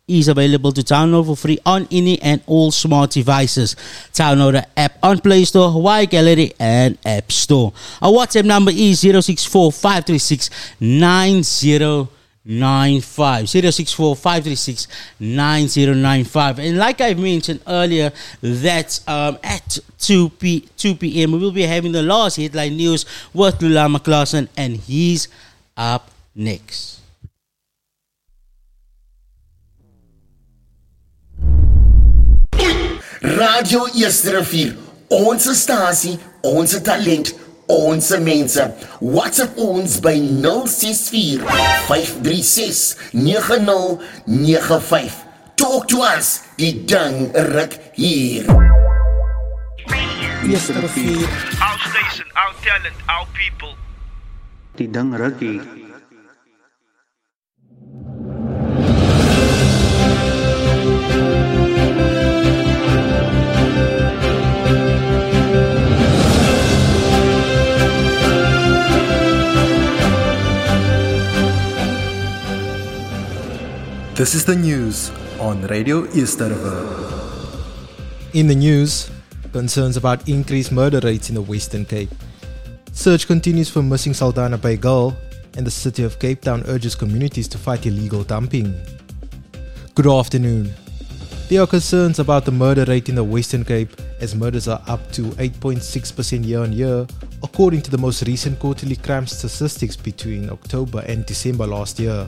[0.08, 3.74] is available to download for free on any and all smart devices.
[4.12, 7.74] Download the app on Play Store, Huawei Gallery, and App Store.
[8.00, 10.48] Our WhatsApp number is 064 536
[10.80, 14.88] 9095 064 536
[15.20, 18.10] 9095 and like i mentioned earlier
[18.40, 23.06] that um, at 2 p 2 p.m we will be having the last headline news
[23.32, 25.28] with lulama Klassen and he's
[25.76, 27.01] up next
[33.22, 34.76] Radio Eerste Rivier,
[35.08, 37.28] onze stasie, Ons talent,
[37.70, 38.64] ons mense.
[38.98, 41.38] WhatsApp ons by 064
[41.86, 45.12] 536 9095.
[45.54, 46.40] Talk to us.
[46.58, 48.42] Die ding ruk hier.
[50.50, 51.22] Eerste rivier.
[51.62, 53.78] Our station, our talent, our people.
[54.82, 55.60] Die ding rukkie.
[74.14, 75.10] This is the news
[75.40, 76.84] on Radio Eerste Rivier.
[78.34, 79.10] In the news,
[79.54, 82.10] concerns about increased murder rates in the Western Cape.
[82.92, 85.16] Search continues for missing Saldanha Bay girl,
[85.56, 88.78] and the city of Cape Town urges communities to fight illegal dumping.
[89.94, 90.74] Good afternoon.
[91.48, 93.90] There are concerns about the murder rate in the Western Cape
[94.20, 97.06] as murders are up to 8.6% year on year,
[97.42, 102.24] according to the most recent quarterly crime statistics between October and December last year,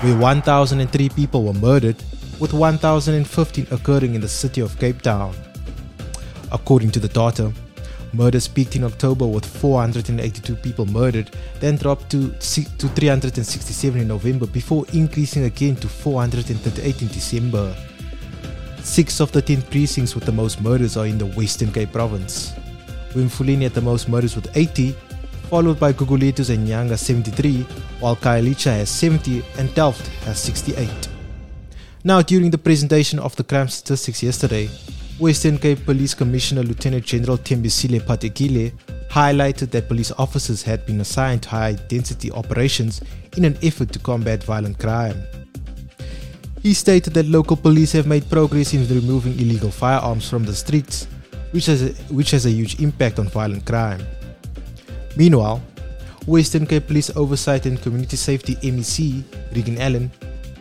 [0.00, 2.02] where 1,003 people were murdered,
[2.40, 5.34] with 1,015 occurring in the city of Cape Town.
[6.50, 7.52] According to the data,
[8.12, 11.30] murders peaked in October with 482 people murdered,
[11.60, 17.76] then dropped to, to 367 in November before increasing again to 438 in December.
[18.84, 22.52] Six of the 10 precincts with the most murders are in the Western Cape province.
[23.14, 24.92] Mfuleni had the most murders with 80,
[25.48, 27.62] followed by Guguletus and Nyanga 73,
[28.00, 31.08] while Khayelitsha has 70 and Delft has 68.
[32.02, 34.68] Now, during the presentation of the crime statistics yesterday,
[35.20, 38.72] Western Cape Police Commissioner Lieutenant General Thembisile Patekile
[39.08, 43.00] highlighted that police officers had been assigned to high density operations
[43.36, 45.22] in an effort to combat violent crime.
[46.62, 51.08] He stated that local police have made progress in removing illegal firearms from the streets,
[51.50, 54.06] which has a, which has a huge impact on violent crime.
[55.16, 55.60] Meanwhile,
[56.24, 59.24] Western Cape Police Oversight and Community Safety MEC,
[59.56, 60.08] Reagan Allen,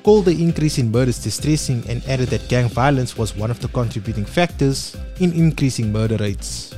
[0.02, 3.68] called the increase in murders distressing and added that gang violence was one of the
[3.68, 6.73] contributing factors in increasing murder rates.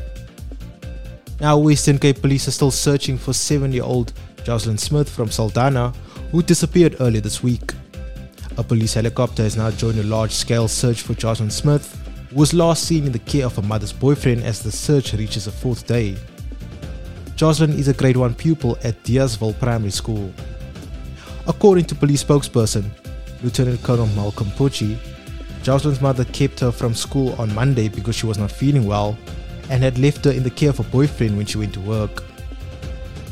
[1.40, 4.12] Now, Western Cape Police are still searching for 7 year old
[4.44, 5.96] Joshlin Smith from Saldanha,
[6.32, 7.72] who disappeared earlier this week.
[8.56, 12.00] A police helicopter has now joined a large scale search for Joshlin Smith,
[12.30, 15.48] who was last seen in the care of her mother's boyfriend as the search reaches
[15.48, 16.16] a fourth day.
[17.36, 20.32] Joshlin is a grade 1 pupil at Diazville Primary School.
[21.48, 22.92] According to police spokesperson,
[23.42, 24.98] Lieutenant Colonel Malcolm Pojie,
[25.64, 29.18] Joshlin's mother kept her from school on Monday because she was not feeling well
[29.72, 32.24] and had left her in the care of her boyfriend when she went to work.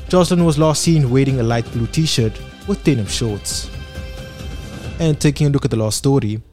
[0.09, 2.33] Joshlin was last seen wearing a light blue t shirt
[2.67, 3.69] with denim shorts.
[5.01, 6.43] And taking a look at the last story.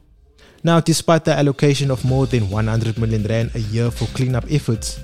[0.63, 4.99] Now, despite the allocation of more than 100 million rand a year for cleanup efforts,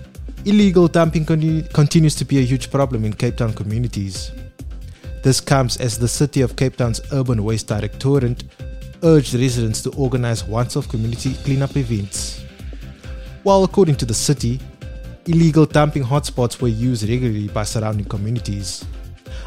[0.46, 4.32] illegal dumping continu- continues to be a huge problem in Cape Town communities.
[5.22, 8.46] This comes as the City of Cape Town's Urban Waste Directorate
[9.04, 12.44] urged residents to organize once off community cleanup events.
[13.44, 14.60] While, according to the city,
[15.28, 18.84] illegal dumping hotspots were used regularly by surrounding communities.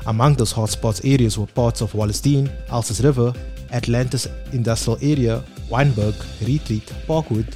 [0.07, 3.35] Among those hotspots areas were parts of Wallacedene, Elsies River,
[3.73, 6.15] Atlantis Industrial Area, Wynberg,
[6.47, 7.47] Retreat, Parkwood,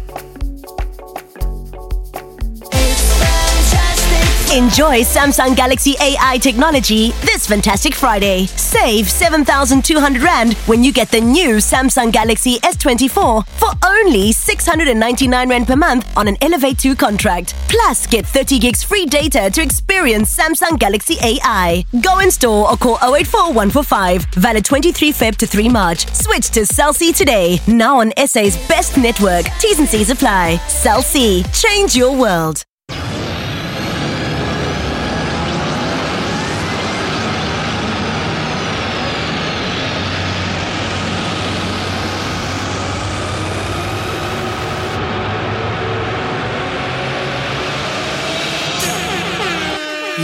[4.53, 8.47] Enjoy Samsung Galaxy AI technology this fantastic Friday.
[8.47, 15.69] Save 7,200 Rand when you get the new Samsung Galaxy S24 for only 699 Rand
[15.69, 17.55] per month on an Elevate 2 contract.
[17.69, 21.85] Plus, get 30 gigs free data to experience Samsung Galaxy AI.
[22.03, 24.25] Go in store or call 084 145.
[24.35, 26.13] Valid 23 Feb to 3 March.
[26.13, 27.61] Switch to Cell C today.
[27.69, 29.47] Now on SA's best network.
[29.61, 30.57] T's and C's apply.
[30.67, 31.45] Cell C.
[31.53, 32.65] Change your world.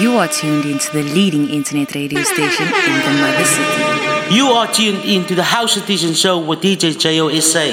[0.01, 4.35] You are tuned into the leading internet radio station in the mother city.
[4.35, 7.65] You are tuned in to the House Edition Show with DJ Jayo SA.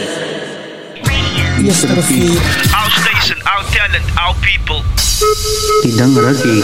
[1.60, 2.32] Yes, Rafi.
[2.72, 4.80] Our station, our talent, our people.
[5.84, 6.64] Tidang Ragi.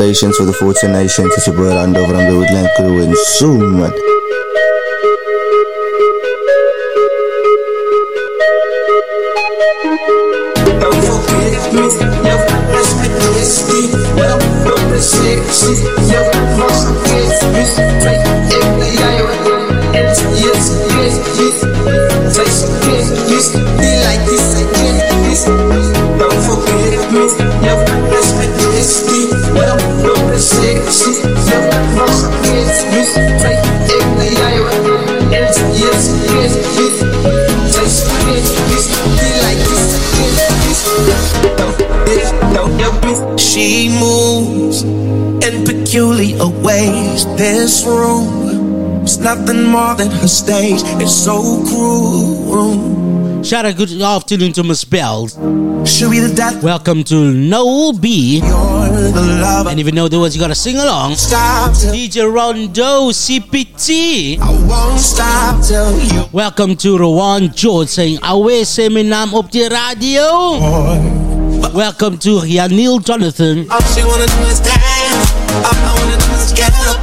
[0.00, 1.32] Nations for the 14 nations.
[1.36, 3.94] It's your boy Orlando from the Woodland Crew and so much.
[11.68, 11.84] Me,
[12.24, 12.34] yo,
[12.72, 13.92] let's make this deep.
[14.16, 16.24] Well, don't be sexy, yo,
[16.56, 17.64] must get me.
[18.00, 18.24] Take
[18.56, 19.48] every eye on
[19.92, 21.56] yes, yes, yes.
[22.36, 24.96] Take some kiss, kiss, be like this, get
[25.28, 25.44] this.
[26.16, 27.28] Don't forget me,
[27.60, 27.74] yo,
[28.08, 29.30] let's make this deep.
[29.52, 31.58] Well, don't be sexy, yo,
[32.00, 33.02] must get me.
[33.44, 33.60] Take
[33.92, 34.87] every eye on
[43.38, 47.24] She moves in peculiar ways.
[47.36, 50.80] This room is nothing more than her stage.
[51.00, 53.42] It's so cruel.
[53.42, 55.34] Shout out good afternoon to Miss Bells.
[55.88, 56.62] Should be the death.
[56.62, 58.40] Welcome to Noel B.
[58.40, 59.70] the lover.
[59.70, 61.14] And if you know the words, you gotta sing along.
[61.14, 64.38] Stop DJ Rondo CPT.
[64.40, 66.24] I won't stop till you.
[66.32, 71.17] Welcome to Rowan George saying Awe naam op die radio.
[71.74, 73.70] Welcome to Yanil Jonathan.
[73.70, 75.30] All she wanna do is dance.
[75.62, 76.96] All I wanna do is get up.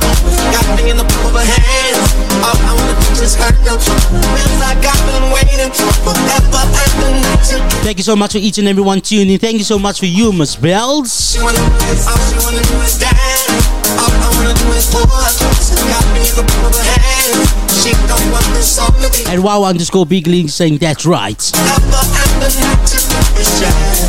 [0.52, 2.10] Got me in the palm of her hands.
[2.42, 3.78] All I wanna do is hurt them.
[3.80, 5.72] Feels like I've been waiting
[6.02, 7.84] forever and the night.
[7.86, 9.38] Thank you so much for each and everyone tuning.
[9.38, 11.38] Thank you so much for you, Miss Bells.
[11.38, 13.70] All she wanna do is dance.
[14.02, 15.06] All I wanna do is pour.
[15.06, 17.54] Got me in the palm of her hands.
[17.84, 21.40] She don't want this song to be And wow underscore big league saying that's right.
[21.40, 24.05] forever and the night.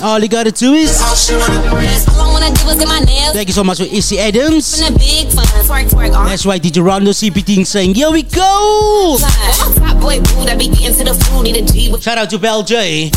[0.00, 0.96] All you gotta do is
[3.34, 4.78] thank you so much for Issy Adams.
[6.28, 9.16] That's right, DJ Rondo CPT saying, Here we go!
[12.00, 13.10] Shout out to Bell J.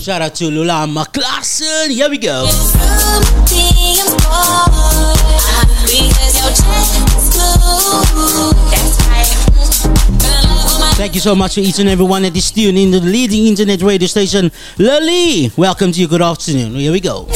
[0.00, 1.90] Shout out to Lulama Klassen.
[1.90, 2.46] Here we go.
[8.70, 9.55] That's right.
[10.96, 13.06] Thank you so much for each and every one that is tuned in to the
[13.06, 15.50] leading internet radio station, Lily.
[15.54, 16.08] Welcome to you.
[16.08, 16.74] Good afternoon.
[16.74, 17.26] Here we go.
[17.26, 17.32] Me.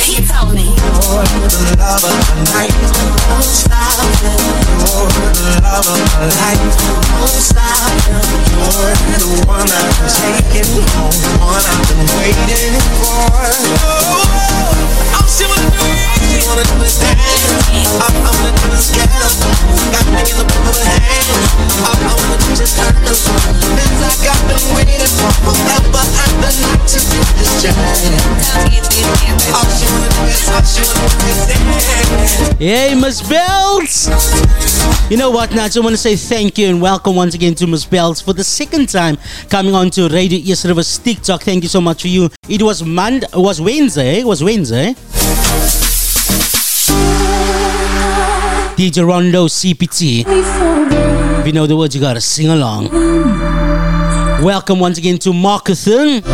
[32.58, 33.22] Hey, Miss.
[35.10, 35.52] You know what?
[35.52, 38.20] Now, I just want to say thank you and welcome once again to Miss Bells
[38.20, 39.18] for the second time
[39.48, 41.42] coming on to Radio East Rivers TikTok.
[41.42, 42.28] Thank you so much for you.
[42.48, 44.94] It was Monday, it was Wednesday, it was Wednesday.
[48.80, 50.24] DJ Rondo CPT.
[50.26, 52.88] If you know the words, you gotta sing along.
[54.42, 56.24] Welcome once again to Markathon.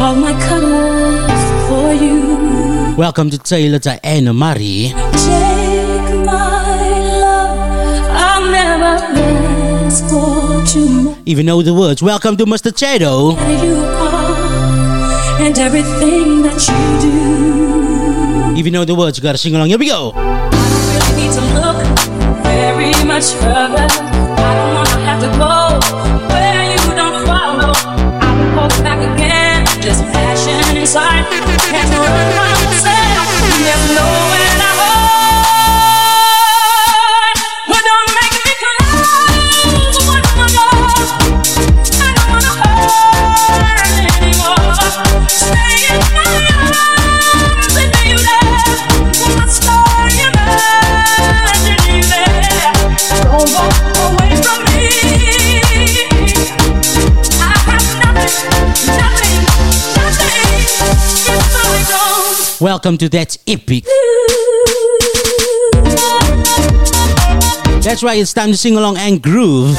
[0.00, 2.94] All my colors for you.
[2.96, 4.94] Welcome to Taylor Diana Marie.
[5.10, 6.78] Take my
[7.18, 7.58] love.
[8.14, 9.02] I'll never
[9.86, 11.16] ask for too.
[11.26, 12.70] If you know the words, welcome to Mr.
[12.70, 13.36] Are
[15.42, 18.56] and everything that you do.
[18.56, 19.70] If you know the words, you gotta sing along.
[19.70, 20.45] Here we go.
[23.16, 23.86] Much further.
[23.88, 26.05] I don't wanna have to go
[62.66, 63.84] Welcome to That's Epic.
[67.80, 69.78] That's right, it's time to sing along and groove.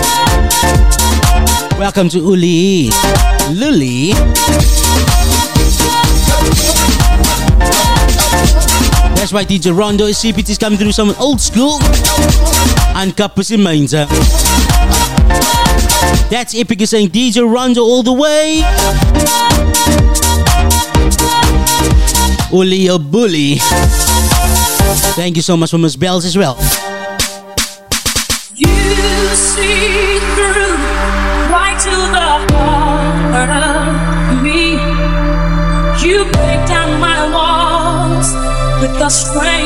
[1.78, 2.88] Welcome to Uli.
[3.52, 4.14] Luli.
[9.18, 11.80] That's right, DJ Rondo is CPT's coming through some old school.
[12.96, 14.08] And Kappus in Mainzer.
[16.30, 19.77] That's Epic is saying DJ Rondo all the way.
[22.58, 23.58] Uli a oh, bully.
[25.14, 26.56] Thank you so much for Miss Bells as well.
[28.56, 28.74] You
[29.36, 30.74] see through
[31.54, 33.52] right to the heart
[34.34, 34.72] of me.
[36.04, 38.34] You break down my walls
[38.82, 39.57] with the strength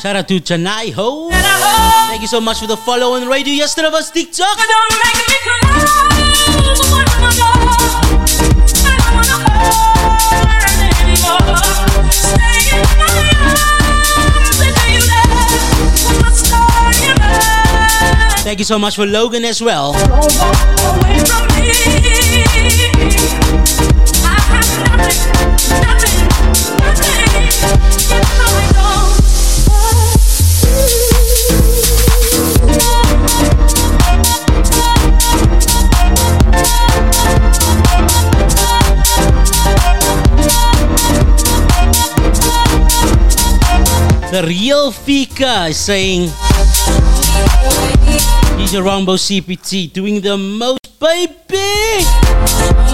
[0.00, 1.28] Shout out to Chennai Ho.
[2.08, 4.56] Thank you so much for the follow on radio yesterday of us TikTok.
[18.42, 19.92] Thank you so much for Logan as well.
[44.30, 46.28] The real Fika is saying
[48.54, 52.06] DJ Rondo CPT doing the most, baby.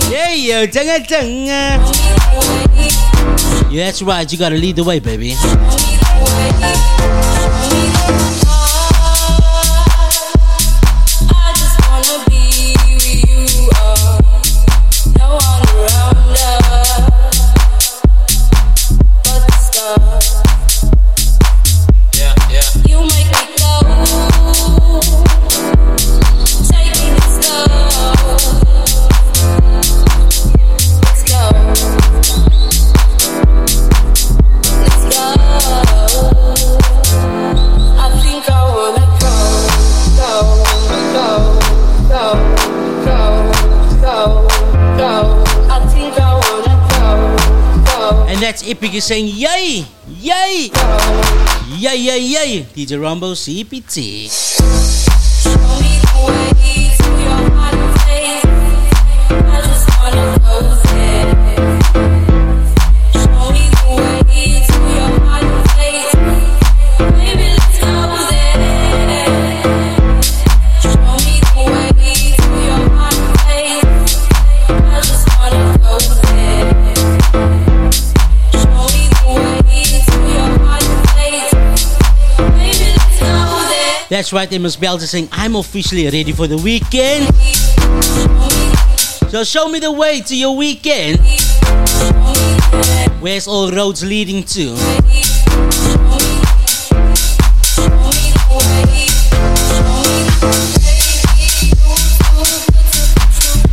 [0.09, 1.77] Yeah, yo, tanga tanga.
[3.71, 4.31] Yeah, that's right.
[4.33, 5.35] You gotta lead the way, baby.
[48.67, 50.71] Epic is saying, yay, yay,
[51.79, 52.67] yay, yay, yay.
[52.75, 54.27] DJ Rondo CPT.
[84.17, 87.27] That's right, Amos is saying, I'm officially ready for the weekend.
[89.31, 91.19] So show me the way to your weekend.
[93.21, 94.71] Where's all roads leading to?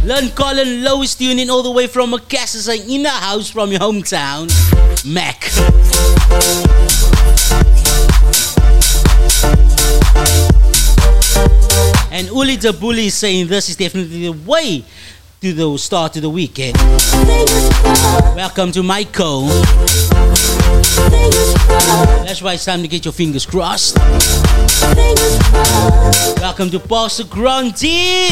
[0.04, 3.80] Learn Colin Lois tuning all the way from Macassar saying in the house from your
[3.80, 4.52] hometown.
[5.06, 7.13] Mac.
[12.24, 14.86] And Uli Bully is saying this is definitely the way
[15.42, 16.78] to the start of the weekend.
[18.34, 19.48] Welcome to Michael.
[22.24, 23.98] That's why it's time to get your fingers crossed.
[26.40, 28.30] Welcome to Pastor Grunty.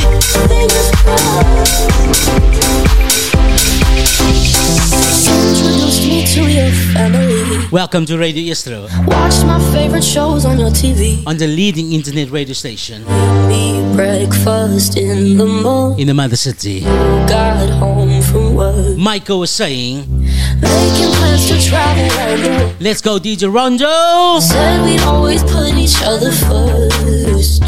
[6.11, 7.69] Me to your family.
[7.71, 11.25] Welcome to Radio Eerste Watch my favorite shows on your TV.
[11.25, 13.05] on the leading internet radio station
[13.47, 15.99] Me breakfast in the morning.
[16.01, 16.81] in the mother city.
[16.81, 18.97] Got home from work.
[18.97, 20.03] Michael was saying,
[20.59, 22.75] Making plans to travel.
[22.81, 24.41] Let's go, DJ Rondo.
[24.41, 27.63] Said we'd always put each other first.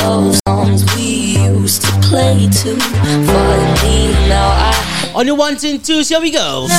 [0.00, 2.74] Love songs we used to play to.
[2.80, 4.87] Finally, now I
[5.18, 6.68] on your ones and twos, here we go.
[6.68, 6.76] Now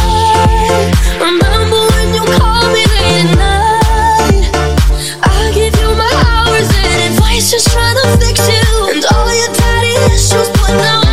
[0.00, 4.50] I remember when you called me late at night.
[5.22, 9.54] I give you my hours and advice, just trying to fix you and all your
[9.54, 11.03] daddy issues, but now.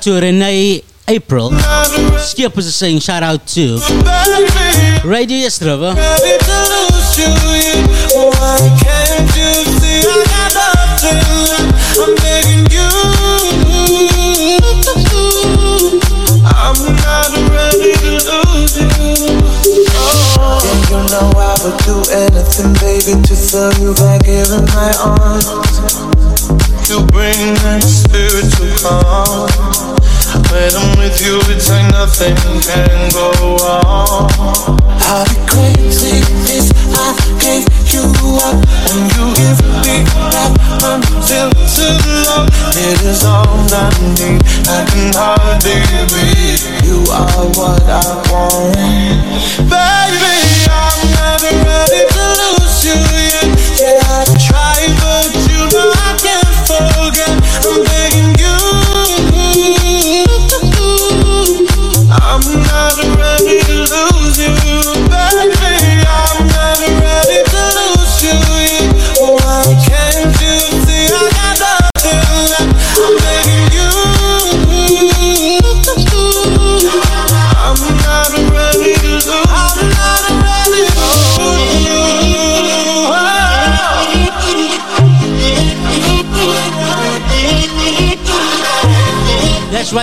[0.00, 1.50] out to Renee April.
[2.18, 3.78] Skippers is saying shout out to
[5.04, 5.94] Radio Eersterivier.
[21.84, 25.46] do anything, baby, to serve you by giving my arms.
[26.88, 29.89] You bring that spiritual calm.
[30.50, 32.34] When I'm with you, it's like nothing
[32.66, 33.30] can go
[33.62, 34.26] wrong.
[35.06, 36.18] I'll be crazy
[36.50, 38.02] if I gave you
[38.42, 38.58] up
[38.90, 40.02] and you give me
[40.34, 40.50] that
[40.82, 41.94] until too
[42.26, 42.50] long.
[42.74, 44.42] It is all I need.
[44.66, 46.66] I can hardly breathe.
[46.82, 48.74] You are what I want,
[49.70, 50.34] baby.
[50.66, 53.54] I'm never ready to lose you yet.
[53.78, 57.38] Yeah, I try, but you know I can't forget.
[57.38, 58.49] I'm begging you.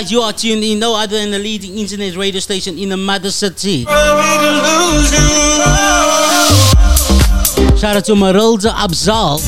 [0.07, 2.97] guys, you are tuned in no other than the leading internet radio station in the
[2.97, 3.83] mother city.
[7.75, 9.39] Shout out to Marilda Abzal.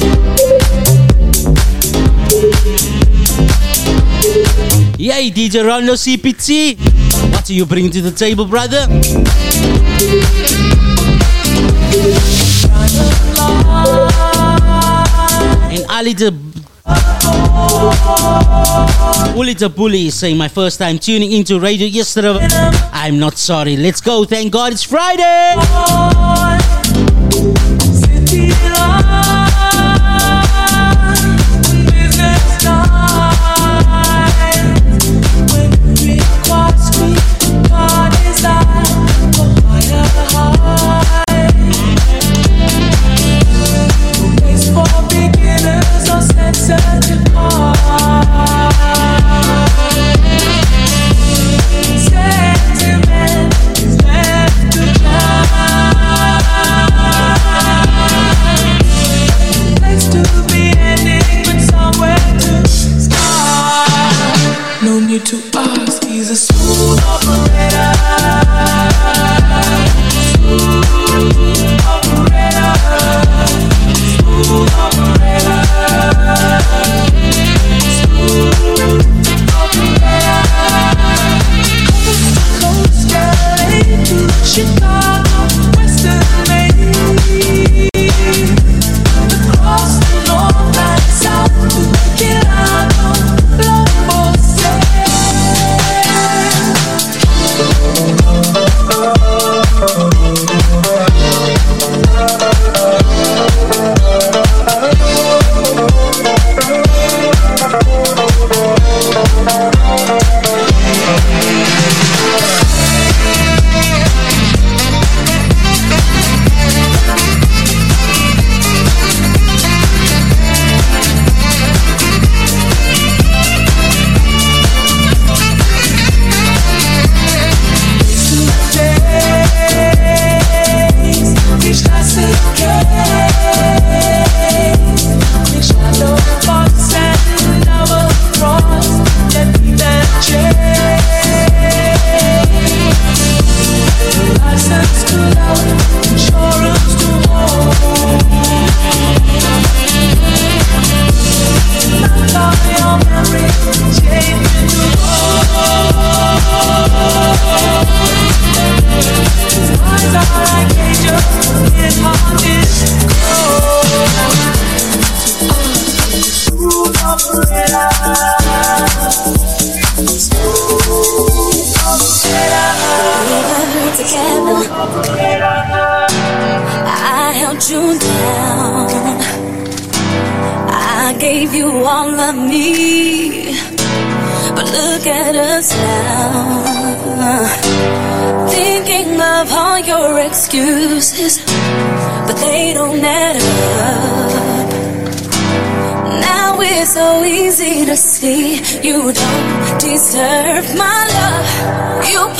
[4.98, 6.78] Yay, DJ Rondo CPT.
[7.32, 8.86] What are you bringing to the table, brother?
[15.72, 16.49] And Ali the
[19.34, 22.38] Bully the Bully saying my first time tuning into radio yesterday.
[22.92, 23.78] I'm not sorry.
[23.78, 24.26] Let's go.
[24.26, 25.56] Thank God it's Friday.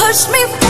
[0.10, 0.69] push me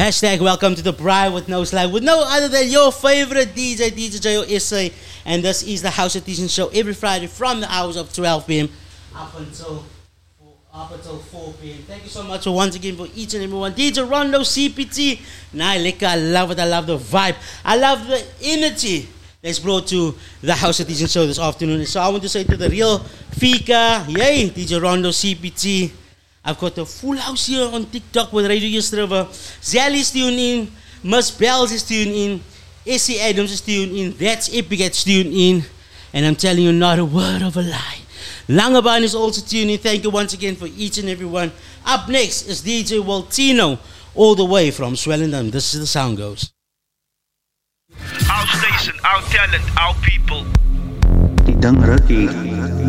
[0.00, 3.90] Hashtag welcome to the Braai with no slaai with no other than your favorite DJ,
[3.90, 4.88] DJ Jayo SA.
[5.26, 8.70] And this is the House Edition show every Friday from the hours of 12 p.m.
[9.14, 9.84] up until
[10.72, 11.82] up until 4 p.m.
[11.82, 13.74] Thank you so much for once again for each and every one.
[13.74, 15.20] DJ Rondo CPT.
[15.52, 16.58] Nah, Lika, I love it.
[16.58, 17.36] I love the vibe.
[17.62, 19.06] I love the energy
[19.42, 21.84] that's brought to the House Edition show this afternoon.
[21.84, 23.00] So I want to say to the real
[23.32, 25.90] Fika, yay, DJ Rondo CPT.
[26.44, 29.28] I've got a full house here on TikTok with Radio Eerste River.
[29.62, 30.70] Zelly's tuned in.
[31.04, 32.40] Miss Bells is tuned in.
[32.86, 34.16] Essie Adams is tuned in.
[34.16, 35.62] That's Epic is tuned in.
[36.14, 37.98] And I'm telling you, not a word of a lie.
[38.48, 39.78] Langaban is also tuned in.
[39.78, 41.52] Thank you once again for each and every one.
[41.84, 43.78] Up next is DJ Waltino,
[44.14, 45.50] all the way from Swellendam.
[45.52, 46.50] This is the sound goes.
[48.30, 50.44] Our station, our talent, our people.
[51.44, 52.79] Tidang Raki.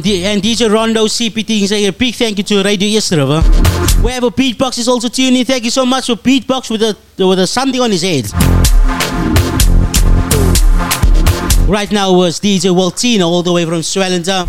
[0.00, 3.42] And, D- and DJ Rondo CPT say a big thank you to Radio River.
[4.00, 5.44] Wherever Beatbox is also tuning in.
[5.44, 8.24] Thank you so much for Beatbox with a with a something on his head.
[11.68, 14.48] Right now was DJ Waltino all the way from Swellendam.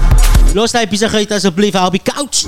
[0.55, 2.45] Los hy besigheid asseblief, I'll be couch.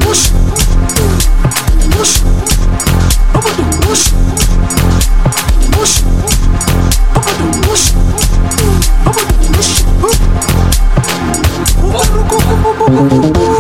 [12.94, 13.53] Iyango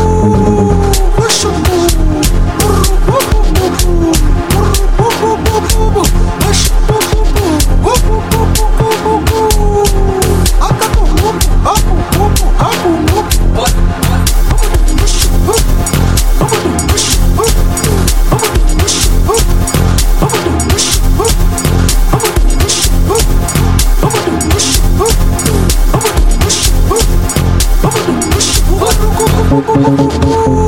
[29.61, 30.62] wesithando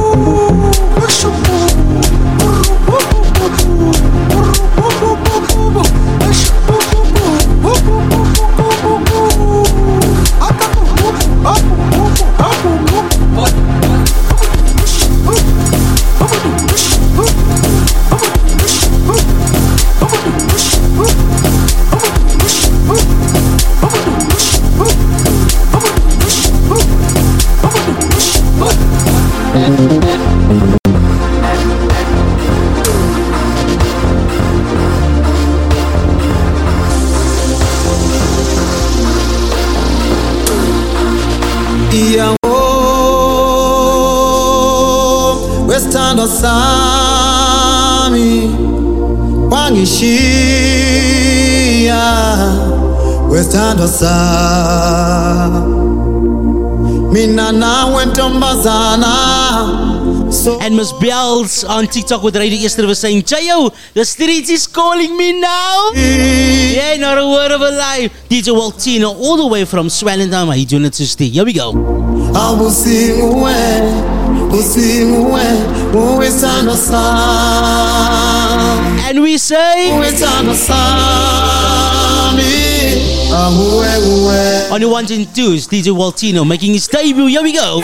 [46.27, 47.72] sami
[50.76, 52.03] wangishiya
[53.30, 55.76] wesithando sami
[57.14, 59.15] mina nawe ntombazana
[60.61, 65.15] And Miss Bells on TikTok with Radio Eerste River saying, Jayo, the streets is calling
[65.18, 65.91] me now.
[65.95, 68.10] yeah, not a word of a lie.
[68.30, 70.47] DJ Waltino all the way from Swellendam.
[70.47, 71.30] How you doing it to stay?
[71.30, 71.72] Here we go.
[72.34, 74.15] awusinguwe usinguwe uwesithando sami
[79.07, 82.44] And we say uwesithando sami
[83.34, 87.27] awuwe uwe On the ones and twos, DJ Waltino making his debut.
[87.27, 87.82] Here we go.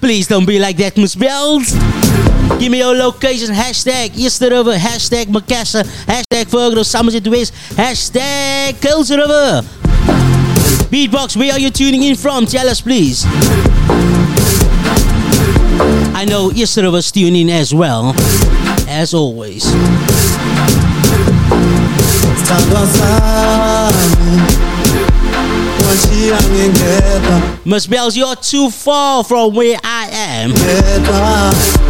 [0.00, 1.72] Please don't be like that, Miss Bells.
[2.58, 3.54] Give me your location.
[3.54, 4.74] Hashtag Eerste River.
[4.74, 5.84] Hashtag Macassar.
[6.06, 7.52] Hashtag Fergus Somerset West.
[7.76, 9.62] Hashtag Kuils River.
[10.90, 12.46] Beatbox, where are you tuning in from?
[12.46, 13.24] Tell us, please.
[16.14, 18.12] I know Eerste River's tuning in as well.
[18.88, 19.64] As always.
[27.64, 30.10] Miss Bells, you're too far from where I
[31.04, 31.89] time.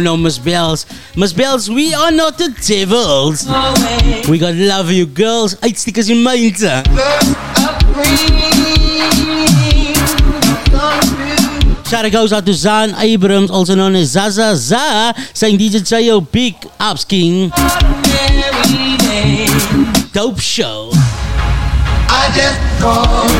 [0.00, 0.86] No, Miss Bells.
[1.14, 3.46] Miss Bells, we are not the devils.
[4.28, 5.54] We got love you girls.
[5.56, 6.84] Uitstikkers in mynte.
[11.86, 16.20] Shout out goes out to Zan Abrams, also known as Zaza Za, saying DJ Jayo
[16.32, 17.50] Big Ups King.
[20.12, 20.90] Dope show.
[20.94, 23.30] I just called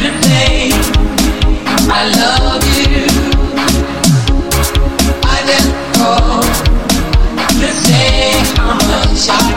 [0.00, 0.10] to
[1.90, 2.61] I love
[9.26, 9.51] how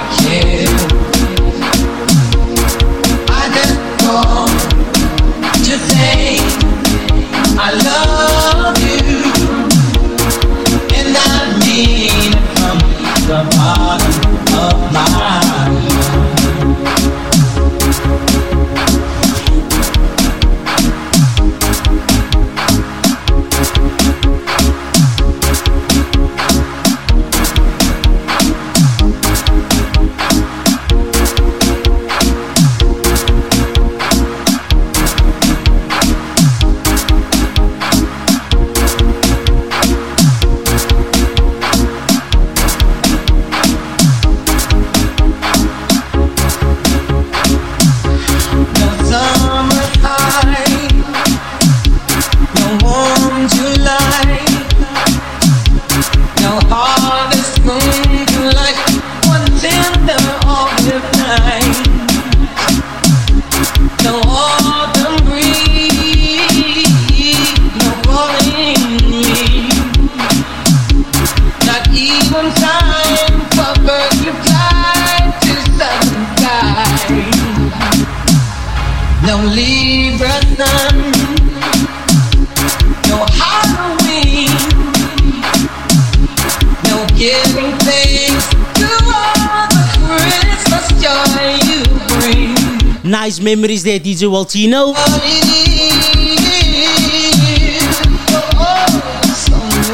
[93.45, 94.95] memories there, DJ Waltino.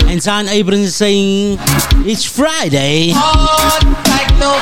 [0.09, 1.57] And Zan Abrams is saying
[2.07, 3.11] it's Friday.
[3.13, 4.61] Heart like no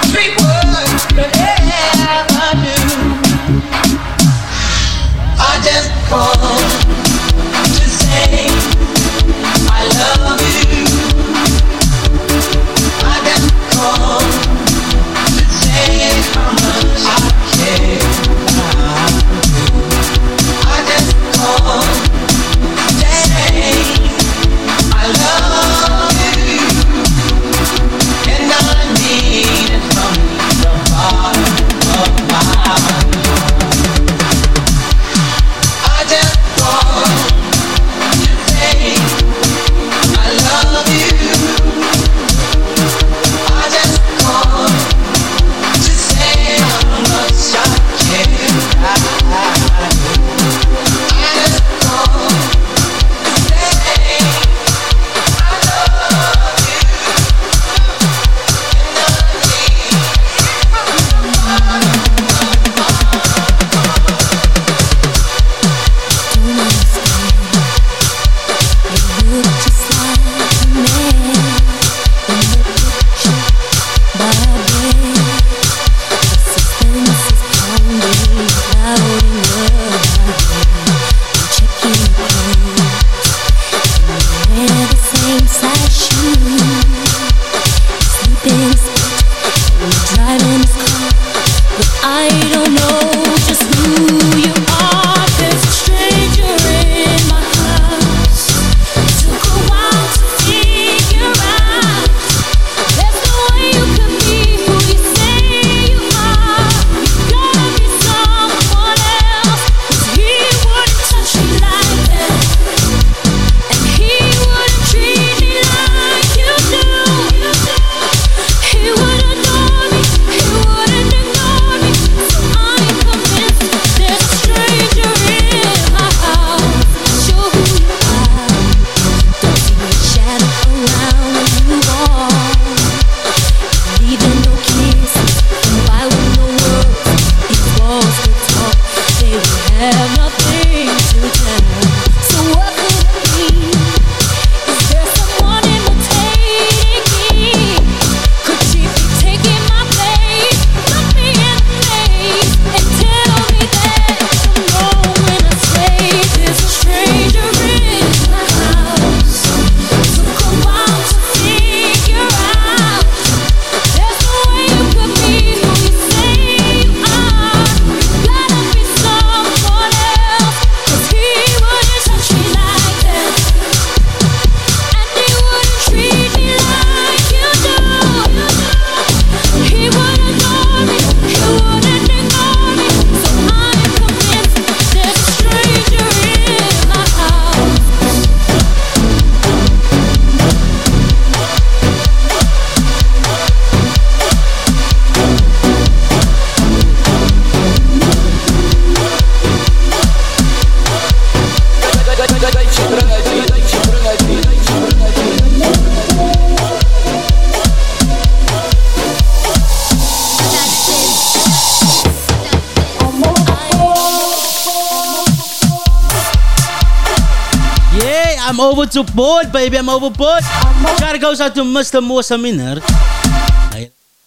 [218.92, 219.78] to board, baby.
[219.78, 220.44] I'm overboard.
[220.44, 222.02] Shout out goes out to Mr.
[222.02, 222.82] Mosa Miner.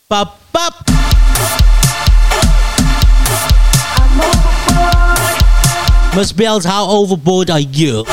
[0.08, 0.74] Pop, pop.
[6.14, 8.04] Miss Bells, how overboard are you?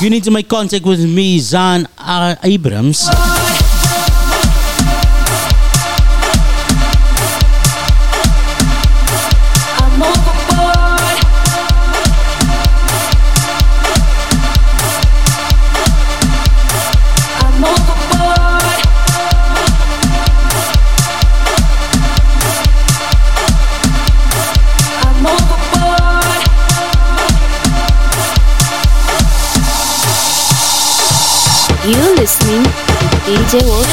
[0.00, 1.88] You need to make contact with me, Zan
[2.44, 3.08] Abrams.
[33.50, 33.87] To DJ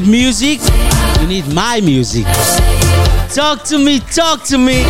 [0.00, 0.60] need music?
[1.20, 2.26] You need my music.
[3.34, 4.84] Talk to me, talk to me.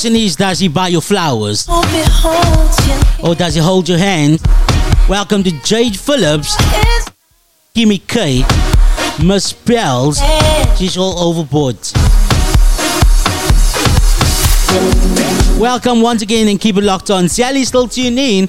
[0.00, 1.66] Question is, does he buy you flowers?
[1.68, 3.28] Hope it holds you.
[3.28, 4.40] Or does he hold your hand?
[5.10, 6.56] Welcome to Jade Phillips,
[7.76, 8.42] Kimmy K,
[9.22, 10.18] Miss Bells.
[10.78, 11.76] She's all overboard.
[15.60, 17.28] Welcome once again and keep it locked on.
[17.28, 18.46] Sally still tuned in.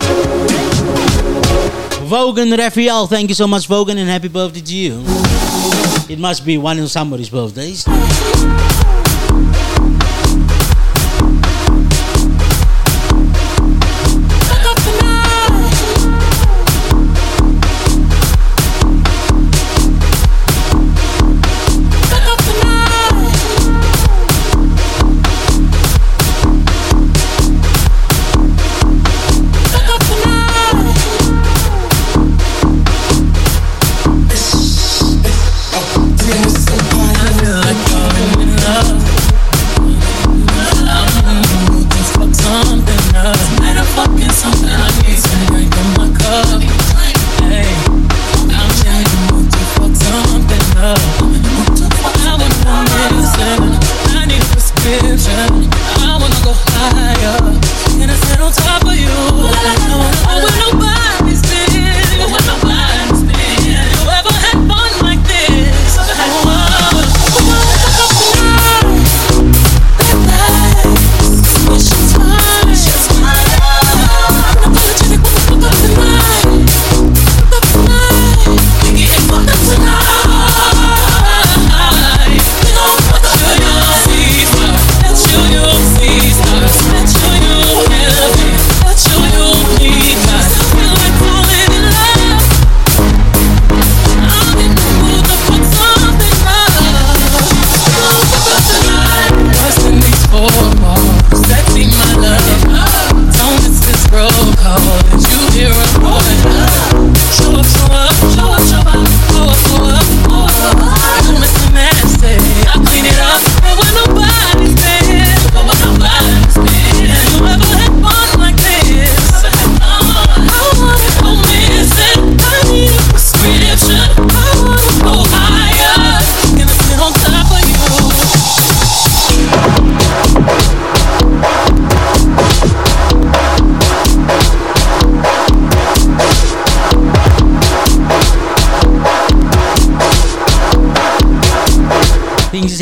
[2.07, 5.03] Vogan Raphael, thank you so much, Vogan, and happy birthday to you.
[6.07, 7.85] It must be one of somebody's birthdays.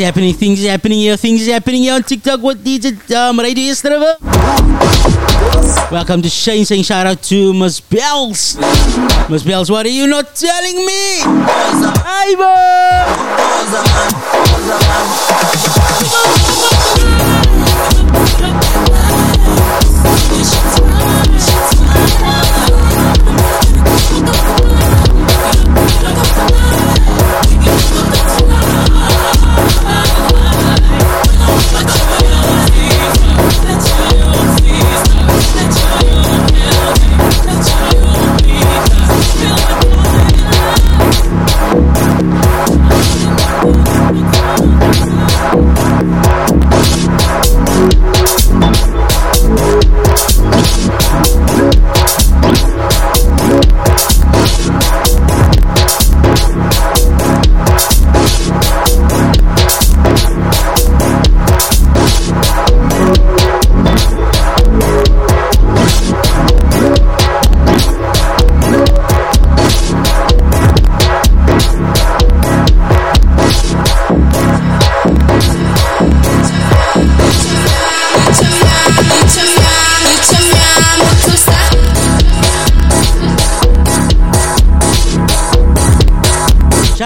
[0.00, 2.40] Happening, things happening here, things happening here on TikTok.
[2.40, 3.84] What DJ um, Radio Eerste?
[5.92, 8.56] Welcome to Shane saying shout out to Miss Bells.
[9.28, 11.18] Miss Bells, what are you not telling me?
[11.18, 12.00] Shout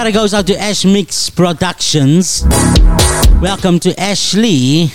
[0.04, 2.44] gotta goes out to Ash Mix Productions.
[3.40, 4.90] Welcome to Ashley.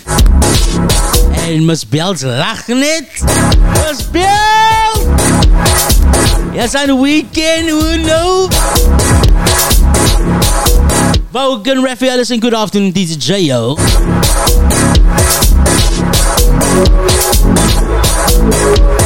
[1.48, 3.24] En Musbelt lag niet.
[3.74, 5.08] Musbelt!
[6.54, 8.50] Yes, on the weekend, who knows?
[11.32, 13.78] Vogan, Raphael, and good afternoon, DJ Jayo
[18.42, 18.99] Thank you.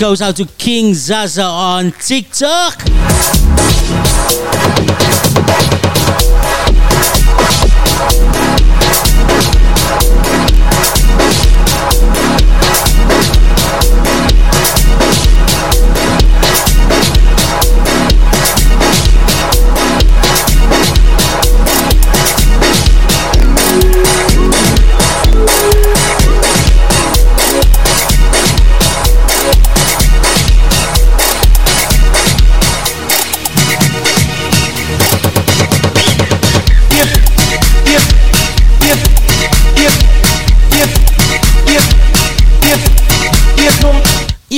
[0.00, 2.99] goes out to King Zaza on TikTok.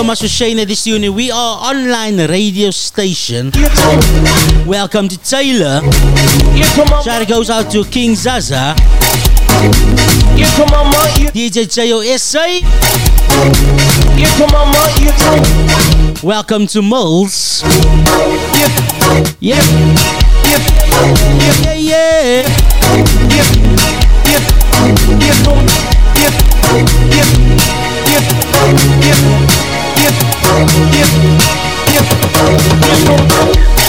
[0.00, 1.12] so much for sharing this unit.
[1.12, 3.50] We are online radio station.
[4.66, 5.82] Welcome to Taylor.
[7.04, 8.74] Shout goes out to King Zaza.
[11.36, 12.62] DJ Jayo SA.
[16.26, 17.62] Welcome to Moles.
[19.38, 19.60] Yeah.
[21.60, 21.76] Yeah.
[21.76, 22.46] Yeah,
[25.44, 25.59] yeah.
[30.60, 30.66] Yeah.
[31.88, 32.04] Yeah.
[33.08, 33.79] Yeah.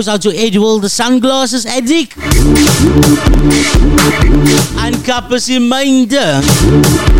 [0.00, 2.16] Goes out to Edwell, the sunglasses addict.
[4.80, 7.19] And Kappas in Minder.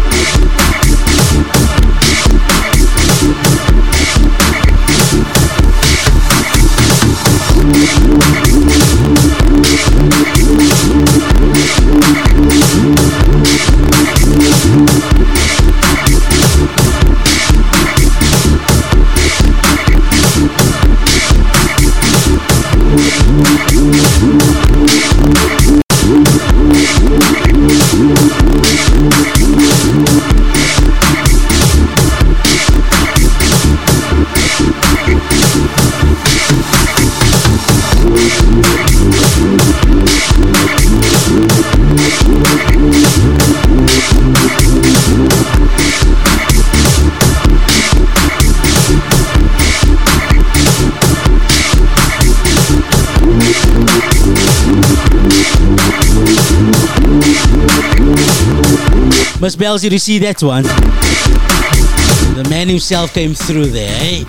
[59.60, 60.62] Bells, you see that one?
[60.62, 64.24] The man himself came through there, eh?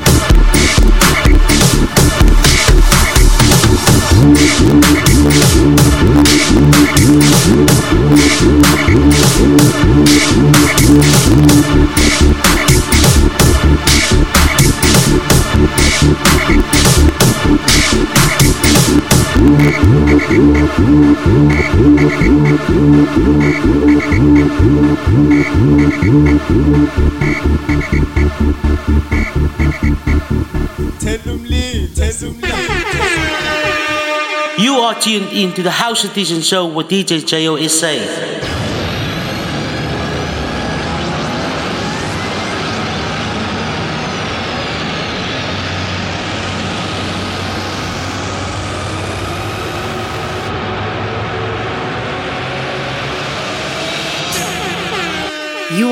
[34.59, 37.87] You are tuned in to the House Edition show with DJ Jayo SA.
[37.87, 38.80] You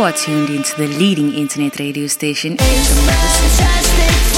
[0.01, 2.57] are tuned into the leading internet radio station.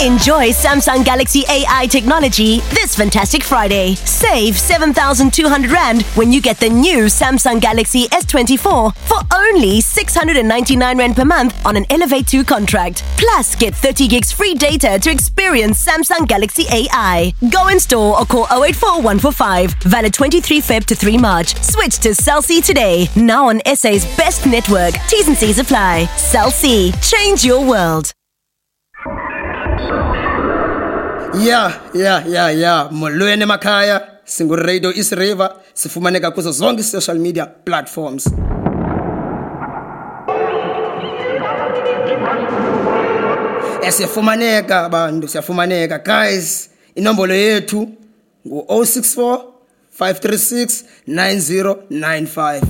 [0.02, 3.94] Enjoy Samsung Galaxy AI technology this fantastic Friday.
[3.94, 11.16] Save 7,200 Rand when you get the new Samsung Galaxy S24 for only 699 Rand
[11.16, 13.04] per month on an Elevate 2 contract.
[13.16, 17.32] Plus, get 30 gigs free data to experience Samsung Galaxy AI.
[17.52, 19.74] Go in store or call 084 145.
[19.84, 21.56] Valid 23 Feb to 3 March.
[21.62, 23.08] Switch to Cell C today.
[23.16, 24.96] Now on SA's best network.
[25.08, 26.08] T's and C's apply.
[26.18, 26.52] Cell.
[27.02, 28.12] Change your world.
[31.40, 38.28] ya ya ya ya molweni emakhaya singuradio east river sifumaneka kuzo zonke i-social media platforms
[43.84, 47.90] Eh, siyafumaneka abantu siyafumaneka guys inombolo yethu
[48.48, 49.40] ngu-064
[50.00, 52.62] 536 9095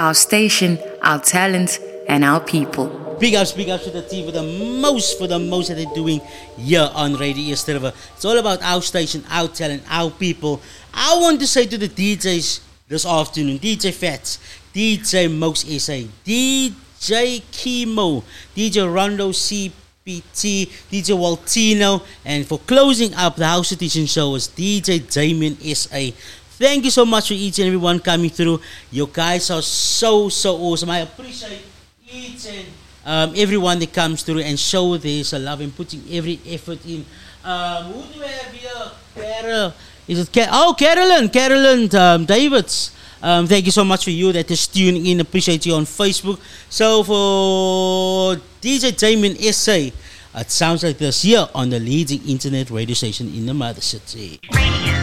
[0.00, 3.18] Our station, our talent, and our people.
[3.20, 4.42] Big ups, big ups to the team for the
[4.80, 6.22] most, for the most that they're doing
[6.56, 7.92] here on Radio Eerste River.
[8.16, 10.62] It's all about our station, our talent, our people.
[10.94, 14.38] I want to say to the DJs this afternoon, DJ Fats,
[14.72, 18.24] DJ Mokes SA, DJ Kimo,
[18.56, 25.12] DJ Rondo CPT, DJ Waltino, and for closing up the House Edition show was DJ
[25.12, 26.16] Damien SA.
[26.60, 28.60] Thank you so much for each and every one coming through.
[28.90, 30.90] You guys are so, so awesome.
[30.90, 31.64] I appreciate
[32.06, 32.68] each and
[33.02, 37.06] um, everyone that comes through and show this love and putting every effort in.
[37.42, 38.90] Um, who do we have here?
[39.14, 39.72] Carol.
[40.06, 41.30] Is it oh Carolyn?
[41.30, 42.94] Carolyn um, Davids.
[43.22, 45.20] Um, thank you so much for you that is tuning in.
[45.20, 46.38] Appreciate you on Facebook.
[46.68, 49.88] So for DJ Damien SA,
[50.34, 54.38] it sounds like this here on the leading internet radio station in the mother city.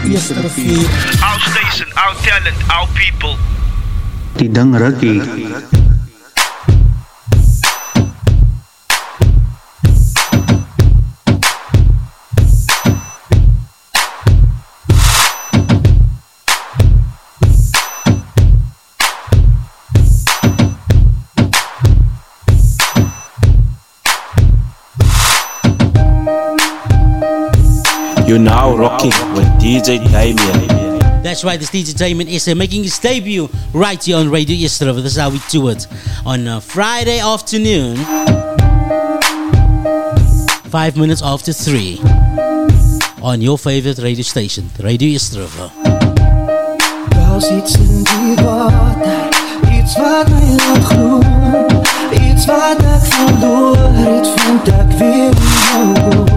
[0.07, 3.35] Yes, Our station, our talent, our people.
[4.37, 5.76] Tidang Raki.
[28.27, 30.99] You're now rocking with DJ Damien.
[31.23, 34.93] That's right, this DJ Damien is uh, making his debut right here on Radio Eerste.
[35.01, 35.87] This is how we do it
[36.25, 37.95] on uh, Friday afternoon,
[40.69, 41.99] five minutes after three,
[43.21, 45.47] on your favorite radio station, Radio Eerste.
[47.11, 49.29] Daar's iets in die water,
[49.71, 51.23] iets wat my laat groen,
[52.11, 56.36] iets wat ek verloor het, vind ek weer oh, in jou.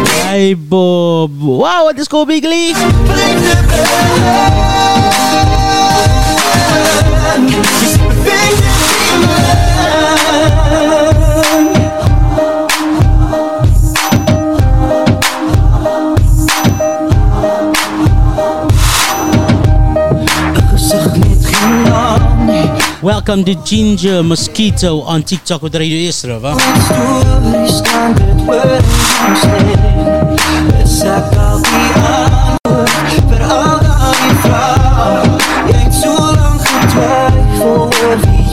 [0.31, 1.41] by Bob.
[1.41, 2.71] Wow, what is called Bigley?
[23.03, 26.43] Welcome to Ginger Mosquito on TikTok op Radio Eerste, of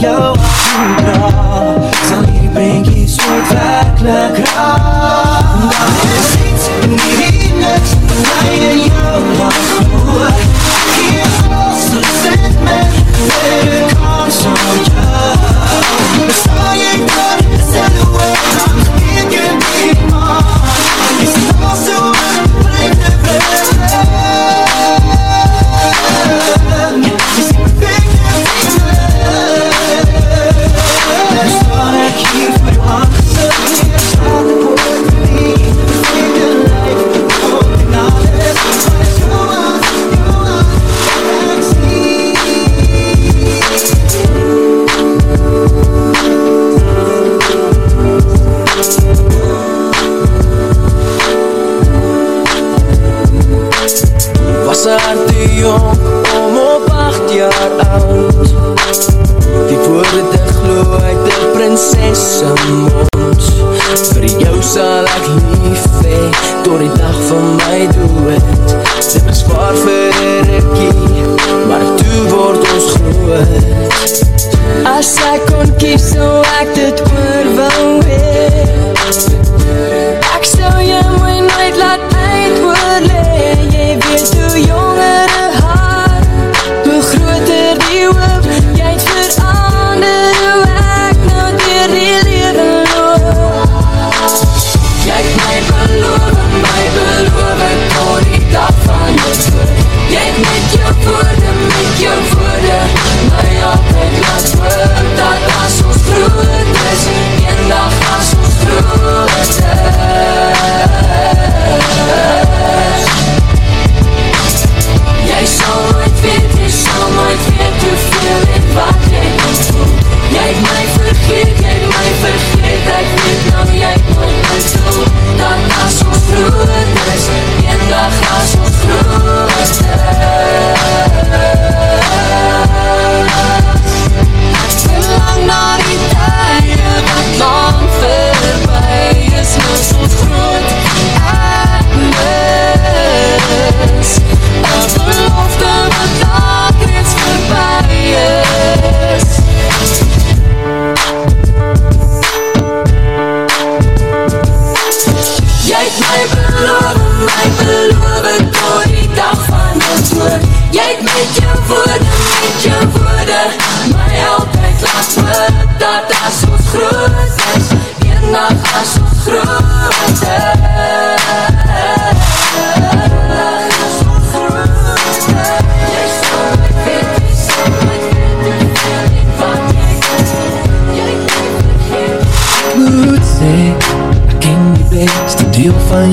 [0.01, 1.48] jou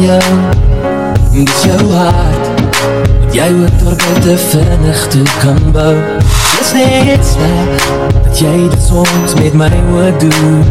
[0.06, 0.22] jou
[1.32, 2.62] Dis jou hart.
[3.20, 5.94] Wat jy ook daarby te vinnig toe kan bou.
[6.58, 7.88] Dis net sleg
[8.24, 10.64] Dat jy dit soms met my moet doen.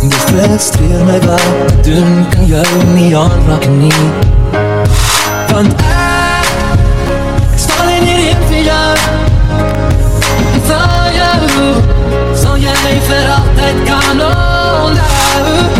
[0.00, 2.26] Dis frustreer my wat te doen.
[2.30, 4.04] Kan jou nie aanraak nie.
[5.50, 6.54] Want ek
[7.50, 8.94] Ek staan in hier in vir jou.
[10.70, 11.74] Vir jou
[12.38, 15.79] Sal jy vir altyd kan onthou.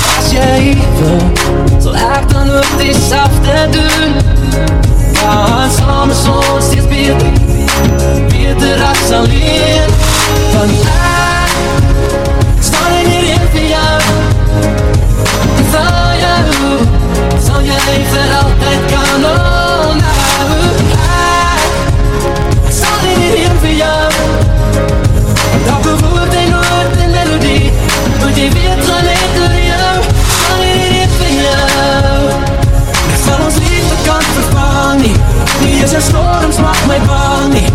[0.31, 1.23] As jy wil,
[1.83, 4.13] sal ek dan ook die selfde doen
[5.17, 7.33] Ja, saam is ons steeds beter
[8.31, 9.91] Beter as alleen
[10.53, 13.99] Want ek staan in die reen vir jou.
[15.57, 16.71] En vir jou.
[17.49, 19.91] Sal jy vir altyd kan onthou
[22.55, 24.07] Ek staan in die reen vir jou.
[24.79, 27.71] Want elke woord en woord en melodie.
[28.21, 29.11] Moet jy weet gaan
[35.81, 37.53] Nie is een storms maak my bang.
[37.53, 37.69] Nie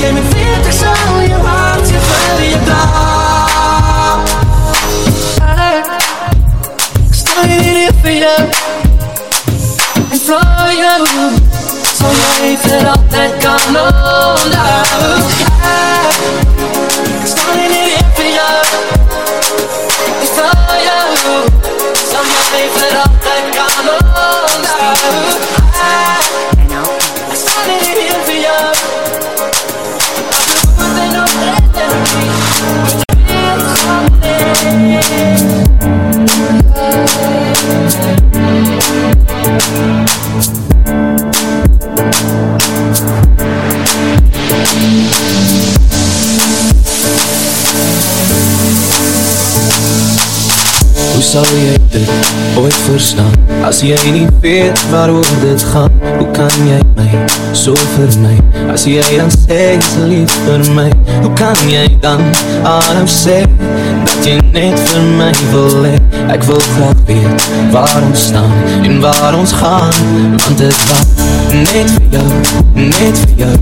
[0.00, 2.82] Jy moet weet ek sal jou hart jy vir jy dra
[7.08, 8.42] Ek staan in die reen vir jou
[9.98, 11.02] En vir jou
[11.98, 15.10] Sal jy vir altyd kan onthou
[15.74, 18.62] Ek staan in die reen vir jou
[20.06, 21.42] En vir jou
[22.14, 24.40] Sal jy vir altyd kan onthou
[51.20, 52.10] Hoe sal jy dit
[52.56, 53.34] ooit verstaan?
[53.68, 57.08] As jy nie weet waarover dit gaan Hoe kan jy my
[57.52, 58.38] so vermy?
[58.72, 60.86] As jy dan sê jy is lief vir my
[61.20, 62.24] Hoe kan jy dan
[62.64, 63.42] aanhou sê
[64.20, 68.50] Dat jy net vir my wil hee Ek wil graag weet waar ons staan
[68.84, 69.94] En waar ons gaan.
[70.42, 71.22] Want dit wacht
[71.54, 72.26] net vir jou
[72.74, 73.54] Net vir jou.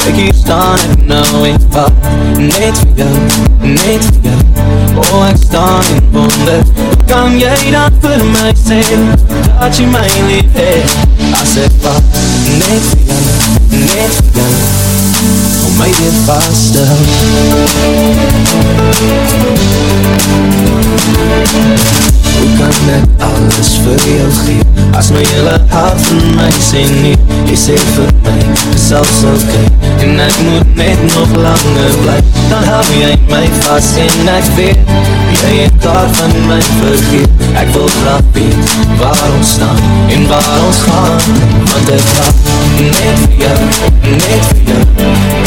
[0.00, 2.08] Kijk hier staan ek nou en wacht
[2.40, 3.12] Net vir jou
[3.60, 4.40] Net vir jou.
[5.04, 6.64] Oh ek staan in wonder.
[6.80, 8.80] Hoe kan jy dan vir my sê
[9.60, 10.96] Dat jy my lief het
[11.44, 12.20] As ek wacht
[12.56, 13.24] net vir jou
[13.84, 15.09] Net vir jou
[15.80, 16.98] Om my weer vast te hou
[22.38, 27.16] Hoe kan ek alles vir jou gee As my hele hart van my sê nie
[27.48, 28.34] Jy sê vir my,
[28.74, 29.60] is alles oké.
[30.04, 32.16] En ek moet net nog langer bly
[32.50, 34.94] Dan hou jy my vast en ek weet
[35.40, 37.44] Jy het daar van my vergeet.
[37.56, 39.80] Ek wil graag weet waar ons staan
[40.14, 41.40] En waar ons gaan
[41.72, 42.48] Want ek wacht
[42.80, 43.58] net vir jou,
[44.10, 44.82] net vir jou.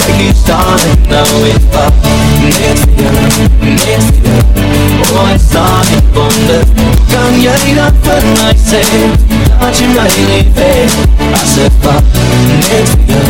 [0.04, 2.12] Kijk hier staan ek nou en wacht
[2.44, 3.16] Net vir jou,
[3.74, 4.42] net vir jou.
[5.14, 8.80] Oh ek staan en wonder Kan jy dat vir my sê
[9.62, 10.92] Dat jy my lief het
[11.38, 12.18] As ek wacht
[12.52, 13.28] net vir jou,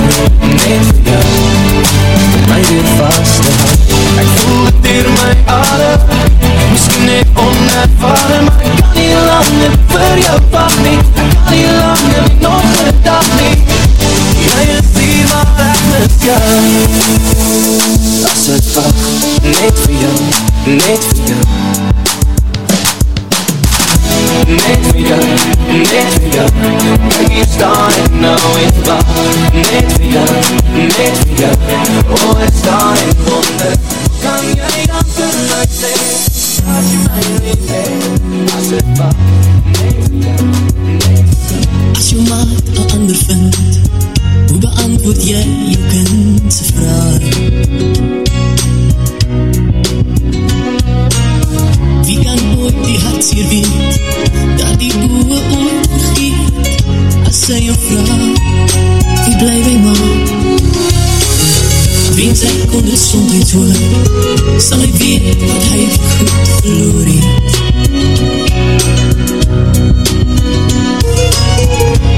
[0.49, 1.27] net vir jou
[2.23, 3.75] Om my weer vast te hou
[4.23, 6.01] Ek voel het hier my adem
[6.71, 11.69] Misschien net onervaren Maar ek kan nie langer vir jou wacht nie Ek kan nie
[11.77, 13.55] langer nie nog een dag nie
[14.41, 16.53] Jy is hier waar ek mis jou
[18.33, 19.01] As ek wacht
[19.53, 20.15] net vir jou,
[20.81, 21.92] net vir jou
[24.43, 25.19] Net vir jou,
[25.71, 26.47] net vir jou
[27.09, 29.13] Kijk hier staan ek nou en wacht
[29.55, 30.33] Net vir jou,
[30.75, 31.53] net vir jou
[32.17, 33.75] Oh ek staan en wonder
[34.19, 35.93] Kan jy dan vir my sê
[36.59, 38.03] Dat jy my lief het
[38.57, 39.21] As ek wacht
[39.79, 40.51] Net vir jou,
[40.91, 43.55] net vir jou As jou maat een ander vind
[44.49, 47.23] Hoe beantwoord jy jou kindse vraag?
[52.03, 54.32] Wie kan ooit die hartseer weet
[62.71, 63.75] kon gezondheid hoor
[64.63, 66.31] Sal hy weet wat hy goed
[66.61, 67.51] verloor het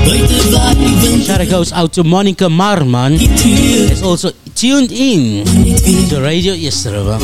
[0.06, 3.18] Buiten waar die wind Shout goes out to Monica Marman.
[3.18, 5.44] Is also tuned in
[6.10, 7.18] to Radio Yesterday.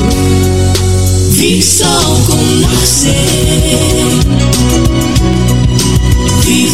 [1.38, 1.62] Wie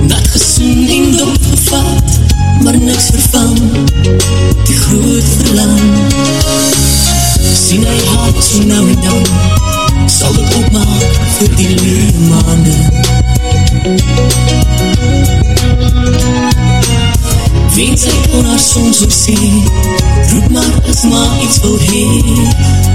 [0.00, 2.18] Nat gesoen en dopgevat
[2.62, 3.58] Maar niks vervang.
[4.64, 5.80] Die groot verlang.
[7.54, 9.22] Sien hy haat so nou en dan
[10.10, 12.74] Sal het opmaak vir die lewe maande
[17.74, 19.36] Wens hy kon haar soms ook sê
[20.30, 22.22] Roep maar as maar iets wil hee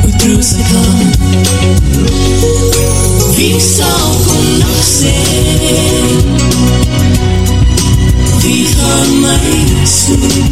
[0.02, 1.10] Hoe troos ek aan
[3.36, 5.16] Wie sal kon nog sê
[8.44, 9.40] Wie gaan my
[9.84, 10.44] soen?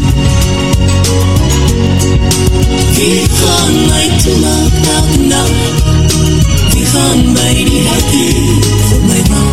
[2.95, 5.83] Wie gaan my toemaak elke nacht
[6.73, 9.52] Wie gaan my die hart doen vir my man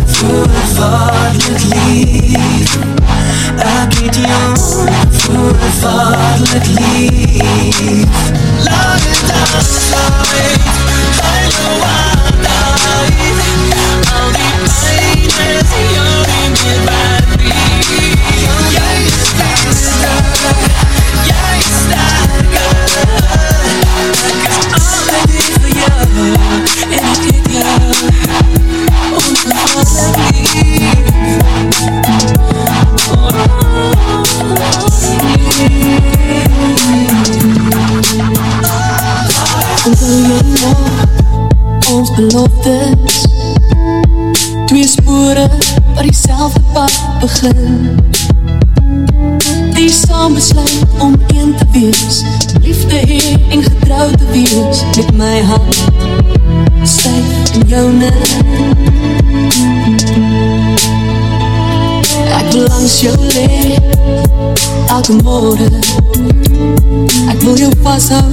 [0.07, 2.35] through violently.
[3.57, 4.55] I get you
[5.19, 7.09] through violently.
[8.65, 9.05] Love
[11.21, 12.04] I know
[49.73, 52.23] Die saam besluit om een te wees.
[52.61, 54.83] Liefde hee en getrouw wees.
[54.95, 55.75] Met my hand
[56.83, 58.11] Styf in joune
[62.37, 63.77] Ek wil langs jou lee
[64.87, 65.79] Elke morgen.
[67.29, 68.31] Ek wil jou vasthou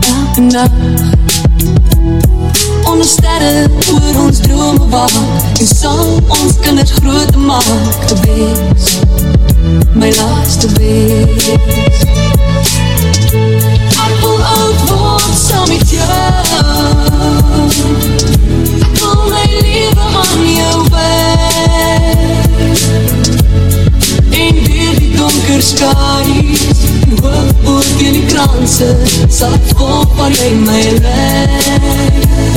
[0.00, 1.45] Elke nacht
[2.96, 5.10] sonder sterre voor ons drome waak
[5.60, 8.06] En sal ons kinders groot maak.
[8.06, 8.98] Te wees,
[9.92, 11.46] my laaste wees.
[13.96, 16.02] Appel oud word saam met jou.
[18.80, 22.80] Ek wil my leven aan jou weg.
[24.30, 28.92] En deur die donker skaries En hoog oor teen die kranse.
[29.28, 32.55] Sal ek volg waar jy my lek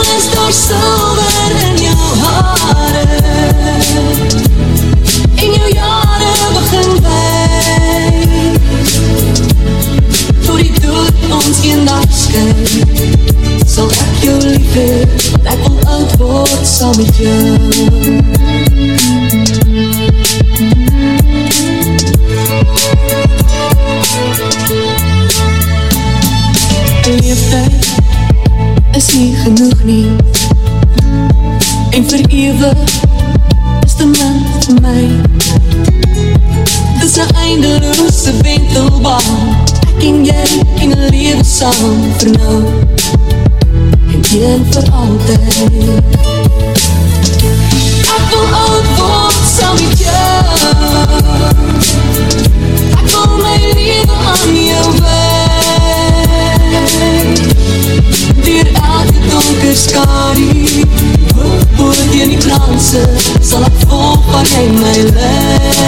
[0.00, 3.04] is daar silver in jou hare
[5.36, 8.58] En jou jare begin wei
[10.46, 12.54] Tot die dood ons eendag skyn
[13.66, 15.02] Sal ek jou lief hee,
[15.32, 17.56] want ek wil oud word saam met jou.
[27.20, 28.05] Leeftijd
[29.08, 30.06] is nie genoeg nie.
[31.90, 32.78] En vir ewig
[33.84, 35.02] is te min vir my.
[37.00, 39.52] Dis een eindeloose wentelbaan.
[39.88, 40.46] Ek en jy
[40.80, 42.58] en een leven saam vir nou.
[44.14, 45.54] En een vir altyd.
[48.16, 50.40] Ek wil oud word saam met jou.
[52.96, 55.25] Ek wil my leven aan jou wij
[59.66, 60.84] elke donker skadi
[61.76, 63.02] Boot in die kranse
[63.42, 65.84] Sal ek volg waar jy my leid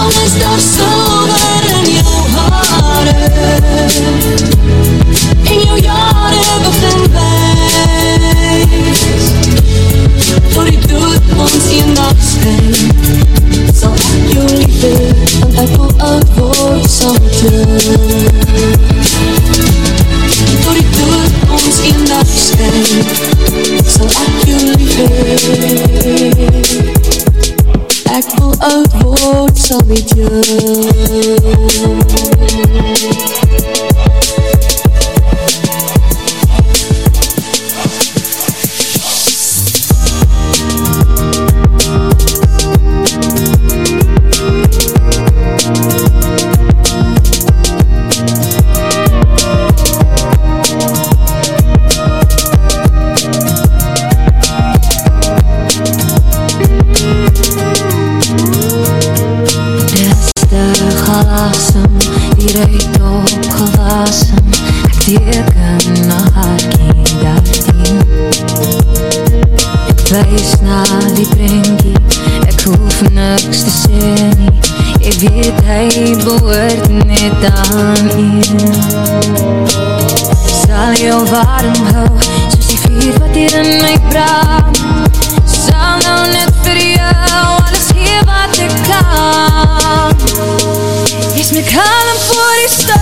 [0.00, 3.16] Al is daar silver in jou hare
[5.52, 8.72] En jou jare begin wijs
[10.52, 12.74] Voor die dood ons een dag skyn
[13.74, 16.32] Sal ek jou lief hee Want ek wil oud
[29.72, 30.32] word saam
[32.28, 32.41] met
[81.42, 82.18] Warm hou
[82.52, 84.78] Soos die vuur wat hier in my brand
[85.48, 87.12] Sal nou net vir jou
[87.42, 90.12] alles gee wat ek kan
[91.40, 93.01] Is my kalm voor die storm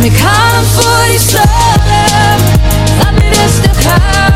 [0.00, 2.04] Mi kam fuori sole,
[2.98, 4.29] fammi restare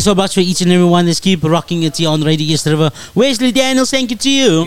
[0.00, 1.04] you so much for each and every one.
[1.06, 2.90] Let's keep rocking it here on Radio Eerste River.
[3.14, 4.64] Wesley Daniels, thank you to you.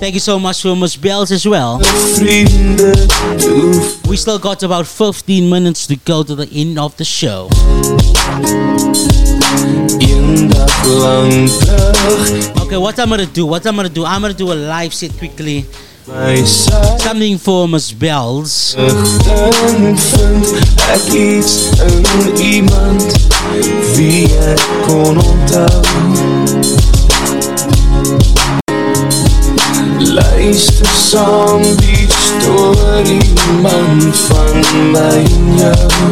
[0.00, 1.78] Thank you so much for Miss Bells as well.
[4.08, 7.48] We still got about 15 minutes to go to the end of the show.
[12.64, 15.16] Okay, what I'm gonna do, what I'm gonna do, I'm gonna do a live set
[15.18, 15.66] quickly.
[16.98, 18.74] Something for Miss Bells.
[23.94, 25.82] Ek kon onthou.
[29.98, 36.10] Luister saam die storie man van my en jou.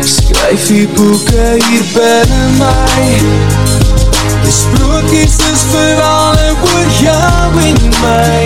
[0.00, 3.22] Ek skryf die boeke hier binne my.
[4.42, 8.42] Die sprookjes is verhale oor jou en my.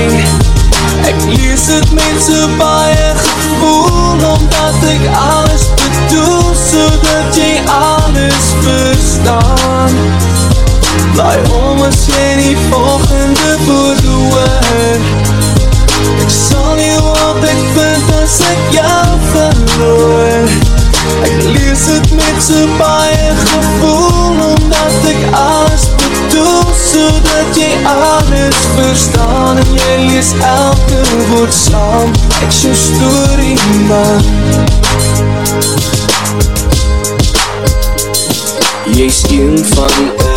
[1.09, 4.01] Ek lees het met so baie gevoel
[4.33, 9.91] Omdat ek alles bedoel zodat jij alles verstaan.
[11.15, 15.01] Waarom was jij niet volgende verdoener?
[16.21, 20.49] Ik zal je op, ik vind als ik jou verloor.
[21.23, 29.57] Ik lees het met z'n baaien gevoel, omdat ik alles bedoel, zodat jij alles verstaan.
[29.57, 33.59] En jij leest elke woord samen, ik zo'n story
[33.89, 34.23] man.
[39.01, 39.11] Een
[39.65, 40.30] van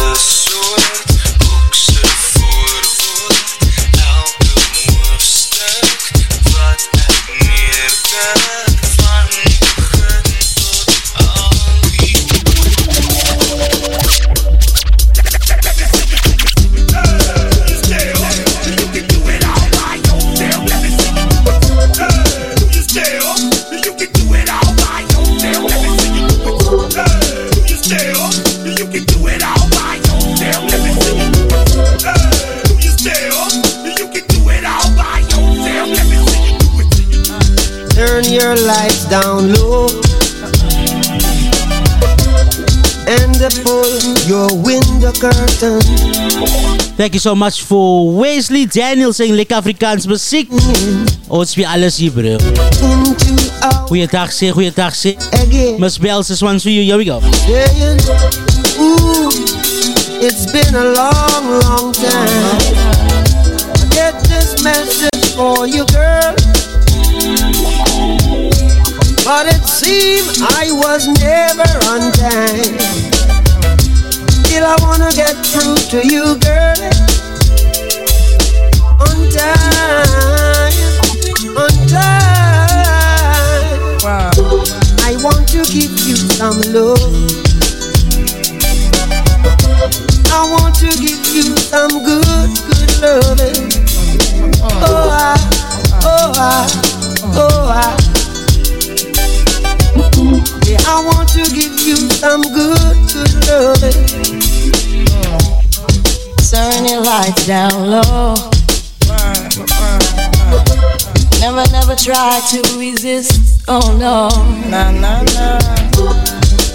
[38.64, 39.88] lights down low
[43.08, 43.92] and pull
[44.26, 45.82] your window curtain.
[46.96, 50.48] Thank you so much for Wesley Daniels saying lekker Afrikaans muziek.
[51.28, 52.38] Ons weer alles hier bro.
[53.90, 55.18] Goeiedag sê, goeiedag sê.
[55.80, 56.84] Miss Bells, this one's for you.
[56.84, 57.20] Here we go.
[58.80, 59.30] Ooh,
[60.24, 62.64] it's been a long, long time.
[63.76, 66.43] I get this message for you, girl.
[69.24, 72.76] But it seemed I was never on time.
[74.44, 76.76] Still, I wanna get through to you, girl.
[79.00, 80.76] On time,
[81.56, 82.34] on time.
[85.08, 87.00] I want to give you some love.
[90.34, 93.72] I want to give you some good, good loving.
[94.64, 95.38] Oh, I,
[96.04, 96.68] oh, I,
[97.36, 98.23] oh, I.
[100.66, 104.00] Yeah, I want to give you some good, good loving.
[106.50, 108.36] Turn your lights down low.
[111.40, 113.64] Never, never try to resist.
[113.68, 114.30] Oh no.
[114.70, 115.60] Nah, nah, nah.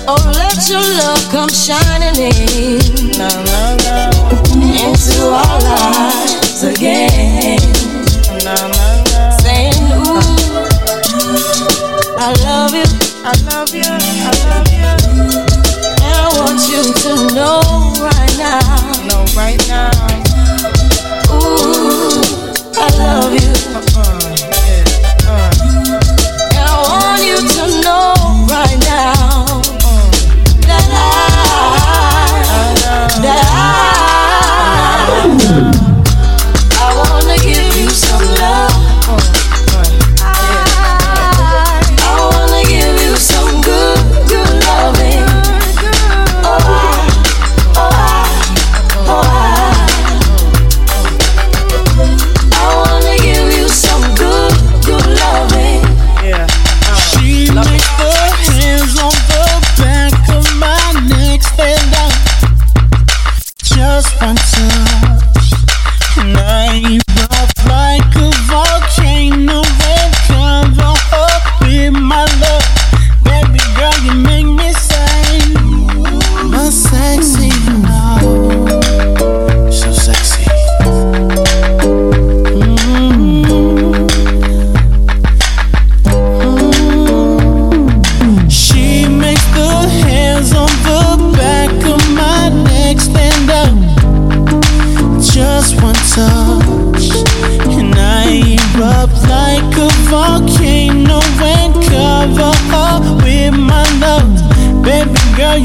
[0.07, 2.81] Oh, let your love come shining in.
[3.17, 4.11] Nah, nah, nah.
[4.85, 7.59] Into our lives again.
[8.45, 9.31] Nah, nah, nah.
[9.39, 10.21] Saying, ooh,
[12.19, 13.08] I love you.
[13.25, 13.83] I love you.
[13.83, 14.93] I love you.
[16.05, 17.61] And I want you to know
[18.01, 18.61] right now.
[19.09, 19.91] Know right now.
[21.33, 22.23] Ooh,
[22.77, 23.53] I love you.
[23.75, 24.28] And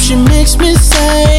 [0.00, 1.29] she makes me say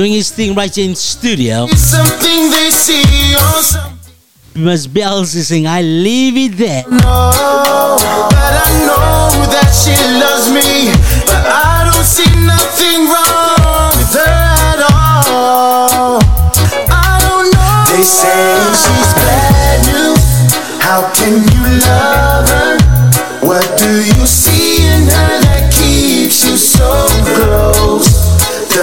[0.00, 1.66] doing his thing right in studio.
[1.68, 4.14] It's something they see or something.
[4.54, 6.84] Miss Bells is saying, I leave it there.
[6.88, 9.92] No, but I know that she
[10.24, 10.88] loves me,
[11.28, 13.29] but I don't see nothing wrong.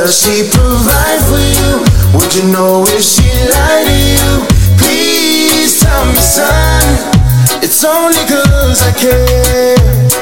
[0.08, 1.84] Does she provide for you?
[2.16, 4.48] Would you know if she lied to you?
[4.80, 6.80] Please tell me, son,
[7.60, 9.76] it's only cause I care.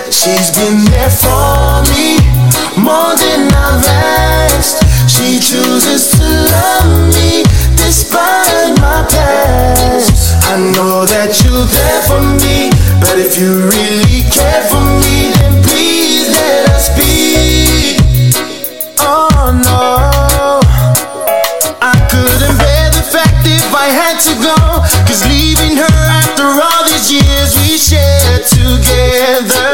[0.10, 2.18] She's been there for me
[2.82, 3.86] more than I've
[4.58, 4.82] asked.
[5.06, 7.46] She chooses to love me
[7.78, 10.34] despite my past.
[10.50, 14.75] I know that you're there for me, but if you really care for
[26.38, 29.65] After all these years we shared together.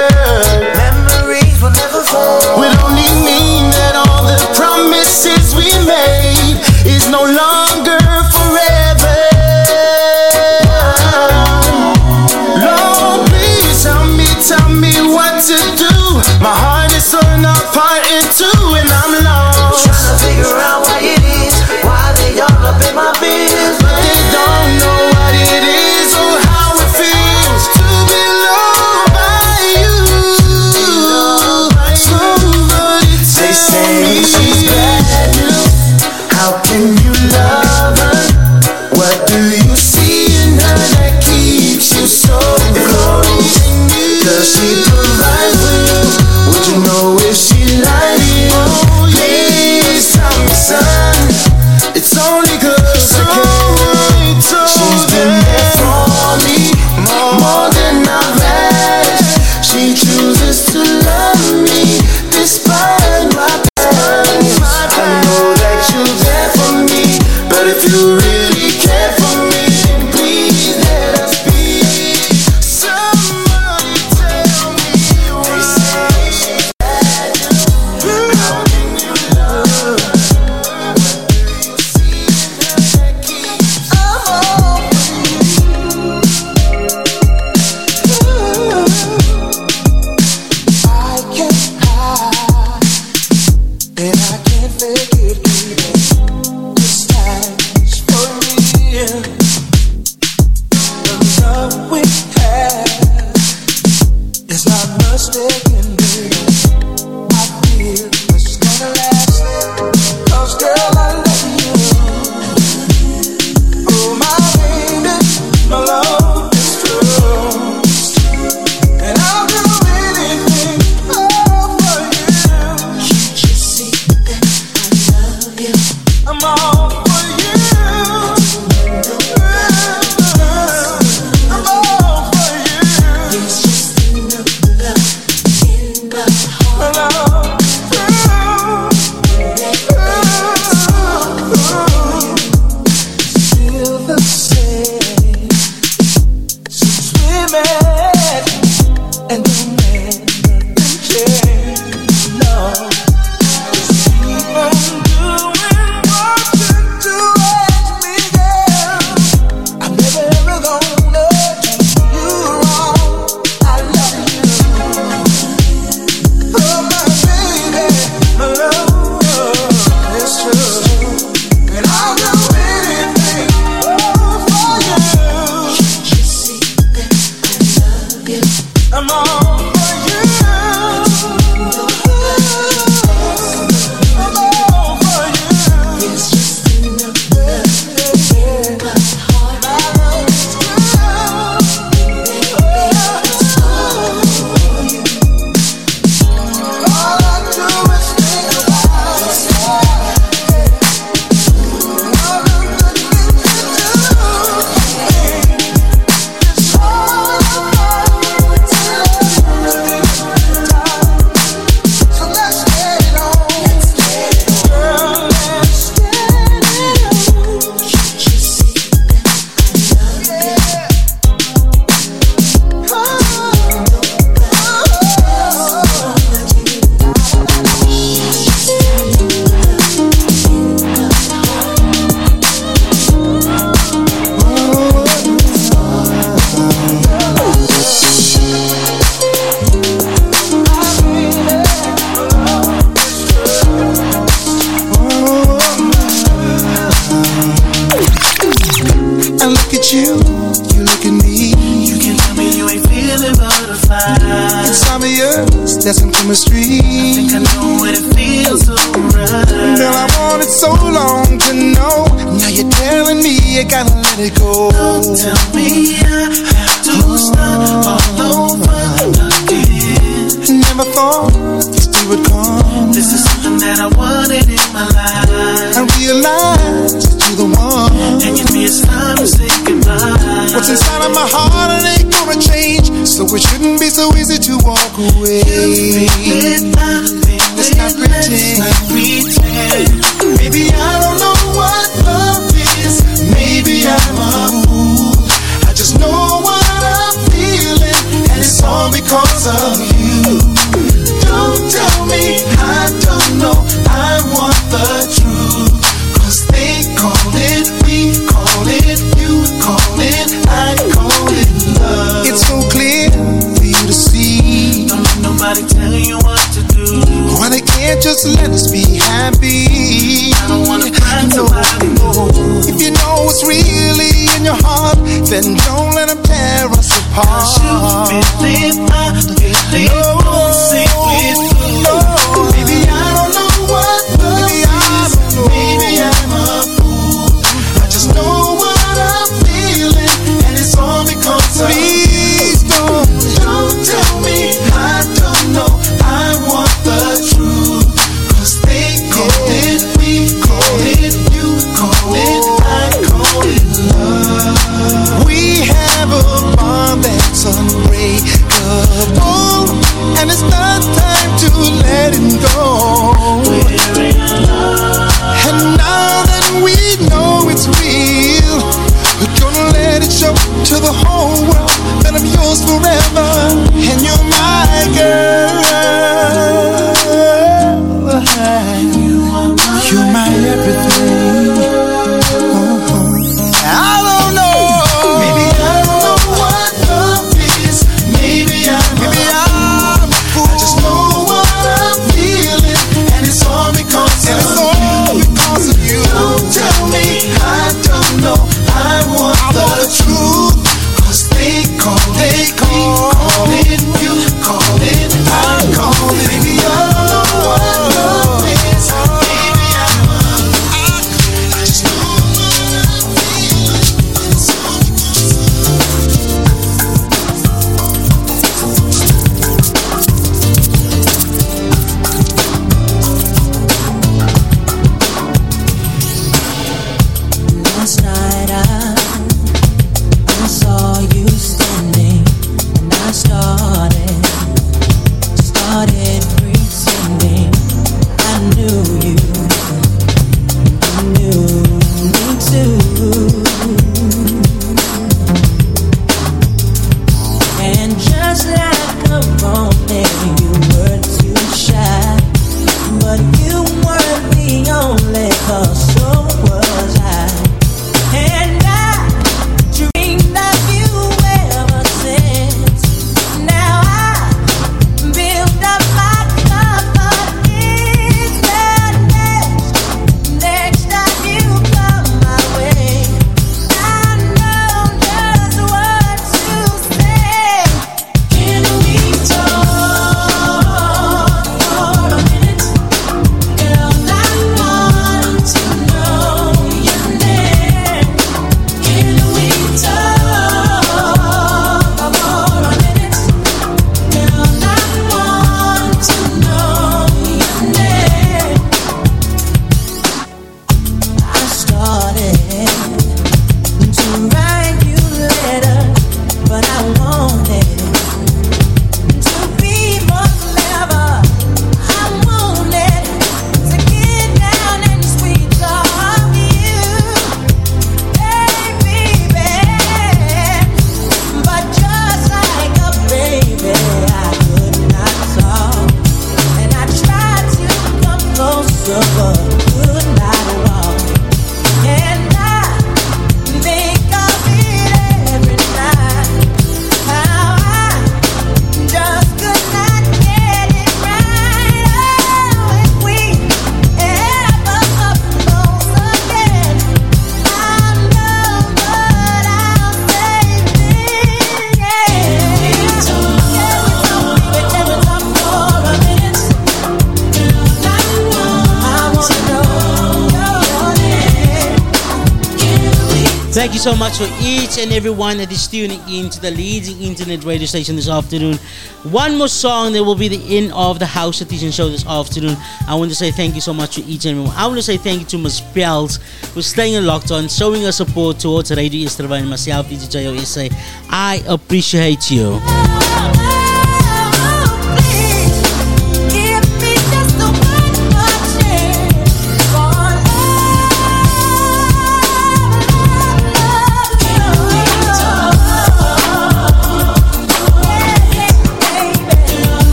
[564.81, 568.57] And every one that is tuning in to the leading internet radio station this afternoon.
[569.03, 572.57] One more song that will be the end of the House Edition show this afternoon.
[572.87, 574.57] I want to say thank you so much to each and everyone.
[574.57, 575.61] I want to say thank you to Ms.
[575.75, 576.17] Pels
[576.53, 580.39] for staying locked on, showing her support towards Radio Eerste Rivier and myself, DJ Jayo
[580.39, 580.75] SA.
[581.11, 582.59] I appreciate you.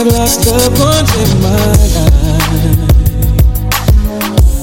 [0.00, 2.32] I've lost loved ones in my life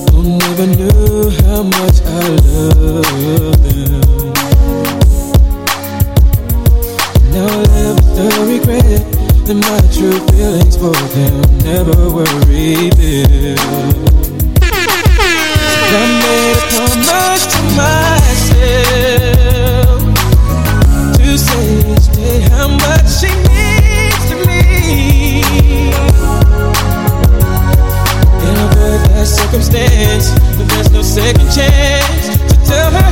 [0.10, 4.02] who never knew how much I love them.
[7.30, 9.04] Now I live with the regret
[9.46, 13.60] that my true feelings for them never were revealed.
[15.94, 18.98] I made a promise to myself
[21.16, 23.47] to say each day how much she
[29.62, 33.07] circumstance, but there's no second chance to tell her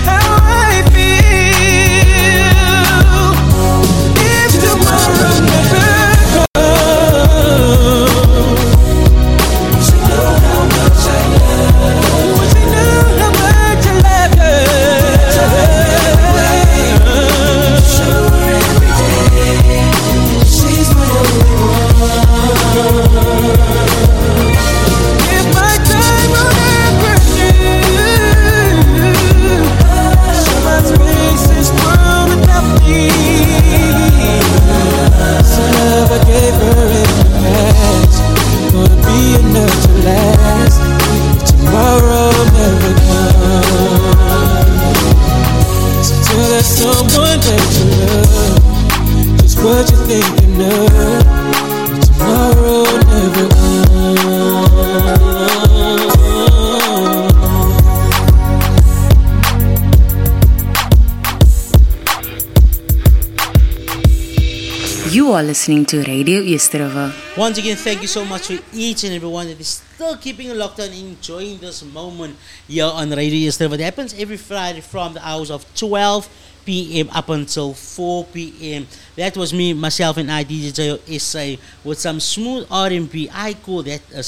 [65.35, 67.11] are listening to Radio Eerste Rivier.
[67.37, 70.79] Once again, thank you so much for each and everyone that is still keeping locked
[70.79, 72.35] on, enjoying this moment
[72.67, 73.61] here on Radio Eerste.
[73.73, 76.29] It happens every Friday from the hours of 12
[76.65, 77.09] p.m.
[77.11, 78.87] up until 4 p.m.
[79.17, 83.29] That was me, myself, and I, DJ SA, with some smooth R&B.
[83.33, 84.23] I call that a,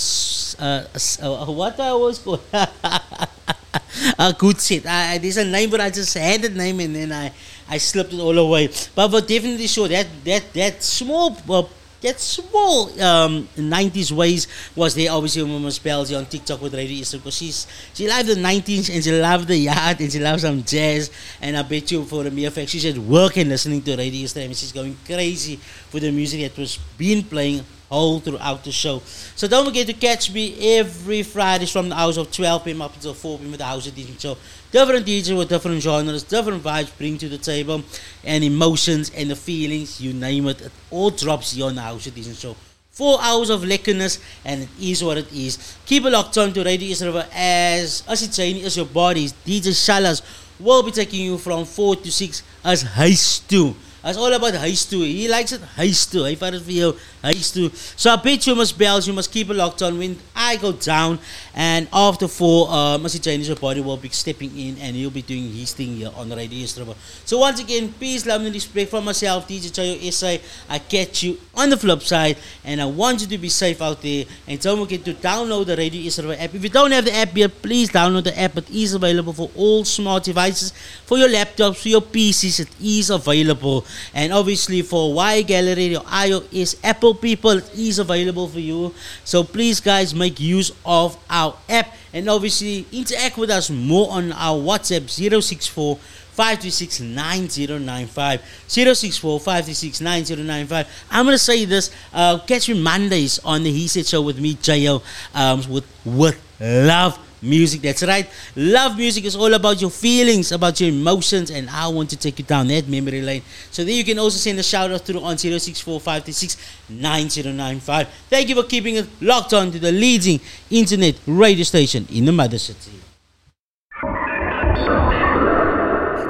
[0.64, 0.88] a-
[1.24, 4.86] a a- what I was called a good set.
[4.86, 7.32] I- there's a name, but I just had the name and then I,
[7.70, 8.68] I slipped it all away.
[8.96, 11.64] But for definitely sure that that that small uh,
[12.02, 17.00] that small um, 90s ways was there obviously when Mama Spells on TikTok with Radio
[17.00, 20.44] Eerste because she's she loved the 90s and she loved the yard and she loves
[20.44, 21.10] some jazz
[21.42, 24.22] and I bet you for the mere fact she's at work and listening to Radio
[24.22, 28.72] Eerste and she's going crazy for the music that was being playing all throughout the
[28.72, 29.00] show.
[29.36, 32.82] So don't forget to catch me every Fridays from the hours of 12 p.m.
[32.82, 33.52] up until 4 p.m.
[33.52, 34.38] with the House Edition Show.
[34.72, 37.82] Different DJs with different genres, different vibes bring to the table,
[38.24, 42.06] and emotions and the feelings, you name it, it all drops here on the House
[42.08, 42.56] Edition Show.
[42.92, 45.78] Four hours of lekkerness, and it is what it is.
[45.86, 49.34] Keep it locked on to Radio Eerste River as as it's saying, as your bodies.
[49.46, 50.24] DJ Shalas
[50.60, 53.76] will be taking you from 4 to 6 as Heist 2.
[54.04, 55.02] It's all about Heist 2.
[55.02, 56.24] He likes it Heist 2.
[56.24, 56.92] Hy vat dit vir jou
[57.24, 57.72] Heist 2.
[57.96, 60.72] So I bet you must bells, you must keep it locked on when I go
[60.72, 61.20] down.
[61.56, 63.22] And after 4, uh, Mr.
[63.24, 66.36] Chinese body will be stepping in and he'll be doing his thing here on the
[66.36, 66.94] Radio River.
[67.26, 70.38] So once again, peace, love, and respect from myself, DJ Jayo SA.
[70.70, 74.02] I catch you on the flip side, and I want you to be safe out
[74.02, 74.26] there.
[74.48, 76.54] And don't forget to download the Radio River app.
[76.54, 78.56] If you don't have the app yet, please download the app.
[78.58, 80.72] It is available for all smart devices,
[81.06, 82.60] for your laptops, for your PCs.
[82.60, 88.48] It is available, and obviously for Huawei Gallery, your iOS Apple people, it is available
[88.48, 88.94] for you.
[89.24, 94.32] So please, guys, make use of our app, and obviously interact with us more on
[94.32, 95.98] our WhatsApp 064
[96.38, 103.72] 536 9095 064 536 9095 I'm gonna say this uh, catch me Mondays on the
[103.72, 105.02] He Said Show with me Jayo
[105.34, 107.82] um, with with love music.
[107.82, 108.30] That's right.
[108.56, 112.40] Love music is all about your feelings about your emotions and I want to take
[112.40, 113.44] you down that memory lane.
[113.72, 116.58] So there you can also send a shout out through on 064 536
[116.90, 122.26] 9095 thank you for keeping it locked on to the leading internet radio station in
[122.26, 122.92] the mother city.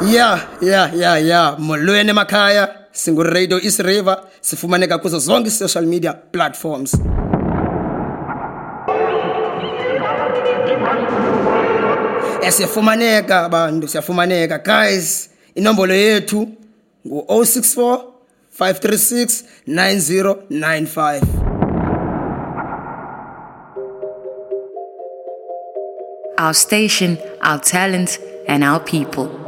[0.06, 4.24] Yeah, yeah, yeah, ya molweni emakhaya singuradio Eerste River.
[4.42, 6.96] Sifumaneka kuzo zonke social media platforms
[12.48, 16.48] Eh, siyafumaneka abantu siyafumaneka guys inombolo yethu
[17.08, 18.00] ngu-064
[18.60, 21.22] 536 9095
[26.40, 29.47] Our station, our talent, and our people.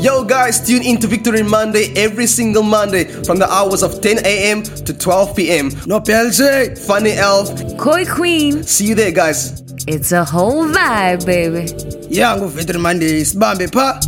[0.00, 4.18] Yo guys, tune in to Victory Monday every single Monday from the hours of 10
[4.24, 4.62] a.m.
[4.62, 5.68] to 12 p.m.
[5.86, 8.62] No PLJ, Funny Elf, Koi Queen.
[8.62, 9.62] See you there guys.
[9.86, 11.72] It's a whole vibe, baby.
[12.10, 14.00] ya nguvetri monday sibambe pha